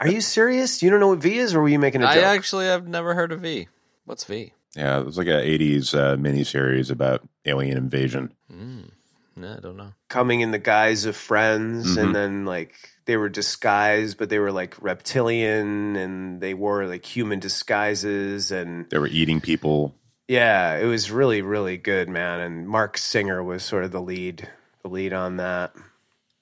[0.00, 0.82] Are you serious?
[0.82, 2.24] You don't know what V is, or were you making a joke?
[2.24, 3.68] I actually have never heard of V.
[4.04, 4.52] What's V?
[4.76, 8.32] Yeah, it was like a '80s uh, miniseries about alien invasion.
[8.52, 8.90] Mm.
[9.36, 9.92] No, I don't know.
[10.08, 12.02] Coming in the guise of friends, Mhm.
[12.02, 12.74] and then like
[13.06, 18.88] they were disguised, but they were like reptilian, and they wore like human disguises, and
[18.90, 19.94] They were eating people.
[20.28, 22.40] yeah, it was really, really good, man.
[22.40, 24.48] And Marc Singer was sort of the lead,
[24.82, 25.74] the lead on that.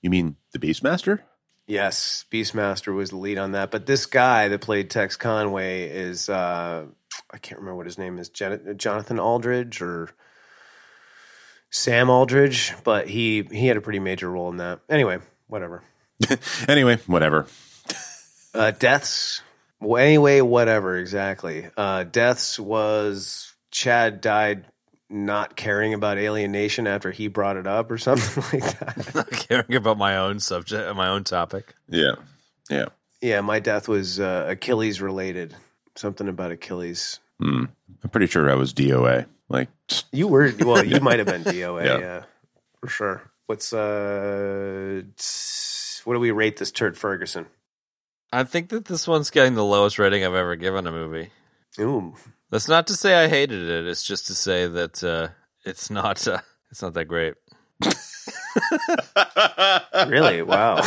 [0.02, 1.20] You mean the Beastmaster?
[1.66, 3.70] Yes, Beastmaster was the lead on that.
[3.70, 6.86] But this guy that played Tex Conway is uh
[7.30, 10.10] I can't remember what his name is, Jan- Jonathan Aldridge or
[11.70, 14.80] Sam Aldridge, but he he had a pretty major role in that.
[14.88, 15.82] Anyway, whatever.
[16.68, 17.46] Anyway, whatever.
[18.52, 19.42] Uh deaths
[19.80, 21.68] well, anyway, whatever exactly.
[21.76, 24.66] Uh deaths was Chad died
[25.10, 29.14] not caring about Alien Nation after he brought it up or something like that.
[29.14, 31.74] Not caring about my own subject, my own topic.
[31.88, 32.12] Yeah,
[32.70, 32.86] yeah.
[33.20, 35.54] Yeah, my death was uh, Achilles related.
[35.96, 37.18] Something about Achilles.
[37.40, 37.64] Hmm.
[38.02, 39.26] I'm pretty sure I was DOA.
[39.48, 39.68] Like,
[40.12, 40.84] You were well.
[40.84, 41.84] You might have been DOA.
[41.84, 41.98] Yeah.
[41.98, 42.22] Yeah.
[42.80, 43.22] for sure.
[43.46, 45.02] What's uh?
[46.04, 47.46] What do we rate this turd Ferguson?
[48.32, 51.30] I think that this one's getting the lowest rating I've ever given a movie.
[51.80, 52.14] Ooh,
[52.50, 53.86] That's not to say I hated it.
[53.86, 55.28] It's just to say that uh,
[55.64, 56.26] it's not.
[56.26, 56.40] Uh,
[56.70, 57.34] it's not that great.
[60.08, 60.42] really?
[60.42, 60.76] Wow.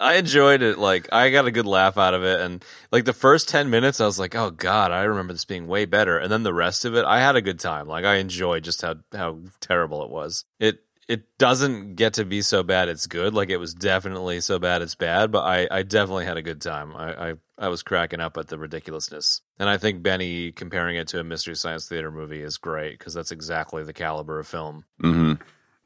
[0.00, 0.78] I enjoyed it.
[0.78, 4.00] Like I got a good laugh out of it, and like the first ten minutes,
[4.00, 6.84] I was like, "Oh God, I remember this being way better." And then the rest
[6.84, 7.86] of it, I had a good time.
[7.86, 10.44] Like I enjoyed just how how terrible it was.
[10.58, 13.34] It it doesn't get to be so bad it's good.
[13.34, 16.60] Like it was definitely so bad it's bad, but I I definitely had a good
[16.60, 16.94] time.
[16.96, 21.08] I I, I was cracking up at the ridiculousness, and I think Benny comparing it
[21.08, 24.84] to a mystery science theater movie is great because that's exactly the caliber of film.
[25.00, 25.34] hmm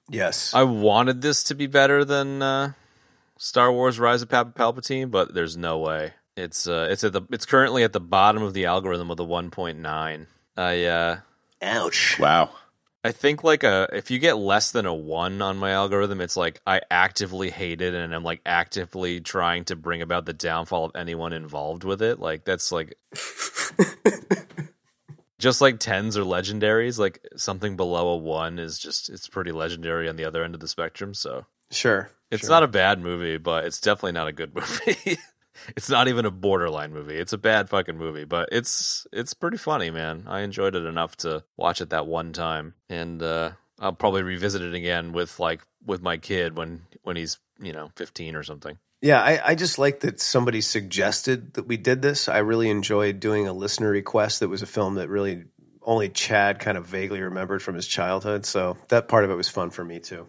[0.09, 0.55] yes.
[0.55, 2.73] I wanted this to be better than uh,
[3.37, 6.15] Star Wars: Rise of Pal- Palpatine, but there's no way.
[6.37, 9.25] It's uh, it's at the it's currently at the bottom of the algorithm with a
[9.25, 10.27] 1.9.
[10.57, 11.19] I uh,
[11.61, 12.19] Ouch.
[12.19, 12.51] Wow.
[13.05, 16.37] I think like a if you get less than a one on my algorithm, it's
[16.37, 20.87] like I actively hate it and I'm like actively trying to bring about the downfall
[20.87, 22.19] of anyone involved with it.
[22.19, 22.97] Like that's like
[25.39, 26.99] just like tens or legendaries.
[26.99, 30.61] Like something below a one is just it's pretty legendary on the other end of
[30.61, 31.15] the spectrum.
[31.15, 32.11] So sure.
[32.33, 32.51] it's sure.
[32.51, 34.55] not a bad movie, but it's definitely not a good
[34.87, 35.19] movie.
[35.77, 37.17] It's not even a borderline movie.
[37.17, 40.25] It's a bad fucking movie, but it's it's pretty funny, man.
[40.27, 44.63] I enjoyed it enough to watch it that one time, and uh, I'll probably revisit
[44.63, 48.79] it again with like with my kid when when he's you know fifteen or something.
[49.01, 52.29] Yeah, I, I just like that somebody suggested that we did this.
[52.29, 55.45] I really enjoyed doing a listener request that was a film that really
[55.83, 58.45] only Chad kind of vaguely remembered from his childhood.
[58.45, 60.27] So that part of it was fun for me too.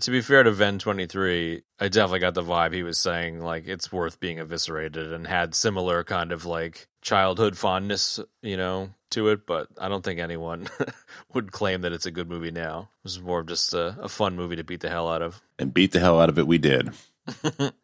[0.00, 3.40] To be fair to Ven twenty three, I definitely got the vibe he was saying
[3.40, 8.90] like it's worth being eviscerated and had similar kind of like childhood fondness, you know,
[9.10, 9.46] to it.
[9.46, 10.68] But I don't think anyone
[11.32, 12.90] would claim that it's a good movie now.
[12.98, 15.40] It was more of just a, a fun movie to beat the hell out of.
[15.58, 16.90] And beat the hell out of it, we did.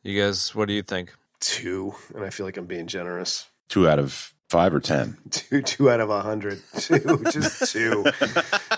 [0.05, 1.15] You guys, what do you think?
[1.41, 3.49] Two, and I feel like I'm being generous.
[3.69, 5.17] Two out of five or ten.
[5.31, 6.61] Two, two out of a hundred.
[6.79, 8.05] Two, just two.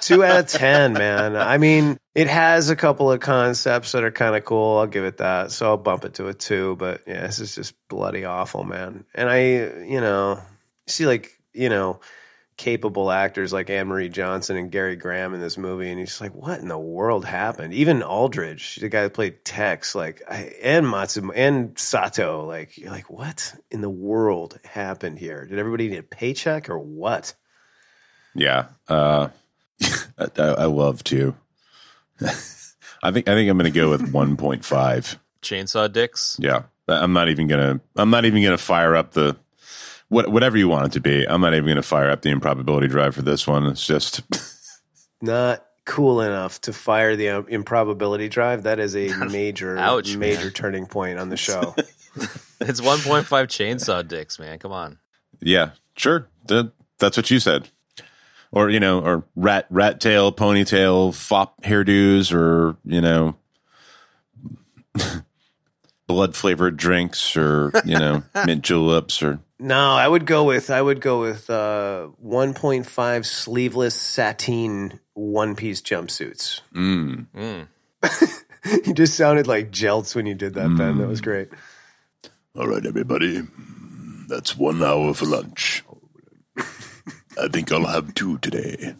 [0.01, 1.35] two out of ten, man.
[1.35, 4.79] I mean, it has a couple of concepts that are kind of cool.
[4.79, 5.51] I'll give it that.
[5.51, 6.77] So I'll bump it to a two.
[6.77, 9.05] But yeah, this is just bloody awful, man.
[9.17, 9.41] And I,
[9.85, 10.41] you know,
[10.87, 11.99] see like you know,
[12.56, 16.20] capable actors like Anne Marie Johnson and Gary Graham in this movie, and he's just
[16.20, 17.74] like, what in the world happened?
[17.74, 20.22] Even Aldridge, the guy that played Tex, like,
[20.62, 25.47] and Matsu and Sato, like, you're like, what in the world happened here?
[25.47, 27.35] Did everybody need a paycheck or what?
[28.35, 28.66] Yeah.
[28.89, 29.28] Uh,
[30.18, 31.35] I, I love two.
[32.20, 35.18] I think I think I'm going to go with 1.5.
[35.43, 36.39] Chainsaw Dicks?
[36.40, 36.62] Yeah.
[36.89, 37.81] I'm not even gonna.
[37.97, 39.36] I'm not even gonna fire up the
[40.09, 41.24] what whatever you want it to be.
[41.28, 43.66] I'm not even gonna fire up the improbability drive for this one.
[43.66, 44.22] It's just
[45.20, 48.64] Not cool enough to fire the um, improbability drive.
[48.64, 50.51] That is a major, Ouch, major man.
[50.52, 51.74] turning point on the show.
[52.60, 54.59] It's 1.5 Chainsaw Dicks, man.
[54.60, 54.98] Come on.
[55.40, 56.28] yeah, sure.
[56.47, 57.68] That, that's what you said.
[58.52, 63.35] Or you know, or rat rat tail, ponytail, fop hairdos, or you know,
[66.06, 70.82] blood flavored drinks, or you know, mint juleps, or No, I would go with I
[70.82, 76.60] would go with uh, 1.5 sleeveless sateen one piece jumpsuits.
[76.74, 77.68] mm, Mm.
[78.86, 80.97] You just sounded like Jelts when you did that, Ben.
[80.98, 81.51] That was great.
[82.56, 83.43] All right, everybody.
[84.26, 85.85] That's one hour for lunch.
[87.39, 88.94] I think I'll have two today.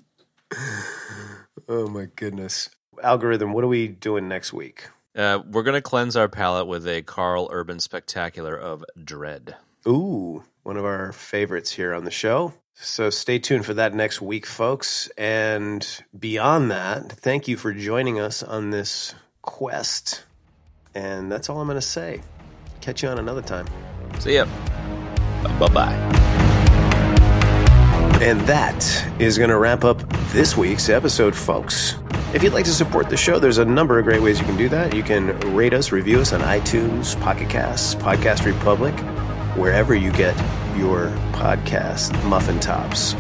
[1.67, 2.69] Oh my goodness.
[3.03, 4.89] Algorithm, what are we doing next week?
[5.17, 9.55] Uh, we're going to cleanse our palate with a Karl Urban spectacular of Dredd.
[9.87, 12.55] Ooh, one of our favorites here on the show.
[12.75, 15.09] So stay tuned for that next week, folks.
[15.17, 15.87] And
[16.19, 20.25] beyond that, thank you for joining us on this quest.
[20.95, 22.23] And that's all I'm going to say.
[22.81, 23.67] Catch you on another time.
[24.19, 24.47] See ya.
[25.59, 25.95] Bye bye.
[28.23, 29.99] And that is going to wrap up
[30.33, 31.95] this week's episode, folks.
[32.33, 34.57] If you'd like to support the show, there's a number of great ways you can
[34.57, 34.95] do that.
[34.95, 38.95] You can rate us, review us on iTunes, Pocket Casts, Podcast Republic,
[39.57, 40.37] wherever you get
[40.77, 43.15] your podcast muffin tops.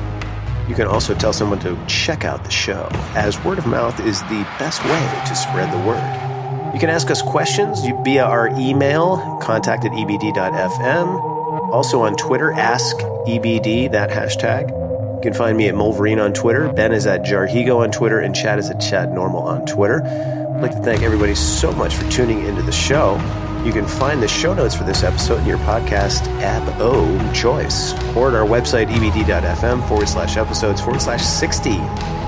[0.68, 4.20] You can also tell someone to check out the show, as word of mouth is
[4.22, 6.72] the best way to spread the word.
[6.74, 11.34] You can ask us questions via our email, contact at ebd.fm.
[11.70, 14.70] Also on Twitter, ask EBD, that hashtag.
[14.70, 16.72] You can find me at Mulverine on Twitter.
[16.72, 20.02] Ben is at Jarhigo on Twitter, and Chad is at Chad Normal on Twitter.
[20.02, 23.18] I'd like to thank everybody so much for tuning into the show.
[23.64, 27.94] You can find the show notes for this episode in your podcast app of choice
[28.14, 31.70] or at our website, ebd.fm forward slash episodes forward slash 60.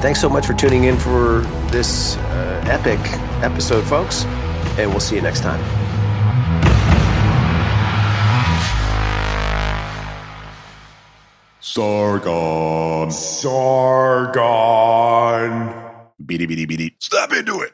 [0.00, 1.40] Thanks so much for tuning in for
[1.70, 2.98] this uh, epic
[3.44, 4.24] episode, folks,
[4.78, 5.60] and we'll see you next time.
[11.60, 13.10] Sargon.
[13.10, 14.40] Sargon.
[16.24, 16.96] Beady beady beady.
[16.98, 17.64] Stop into it.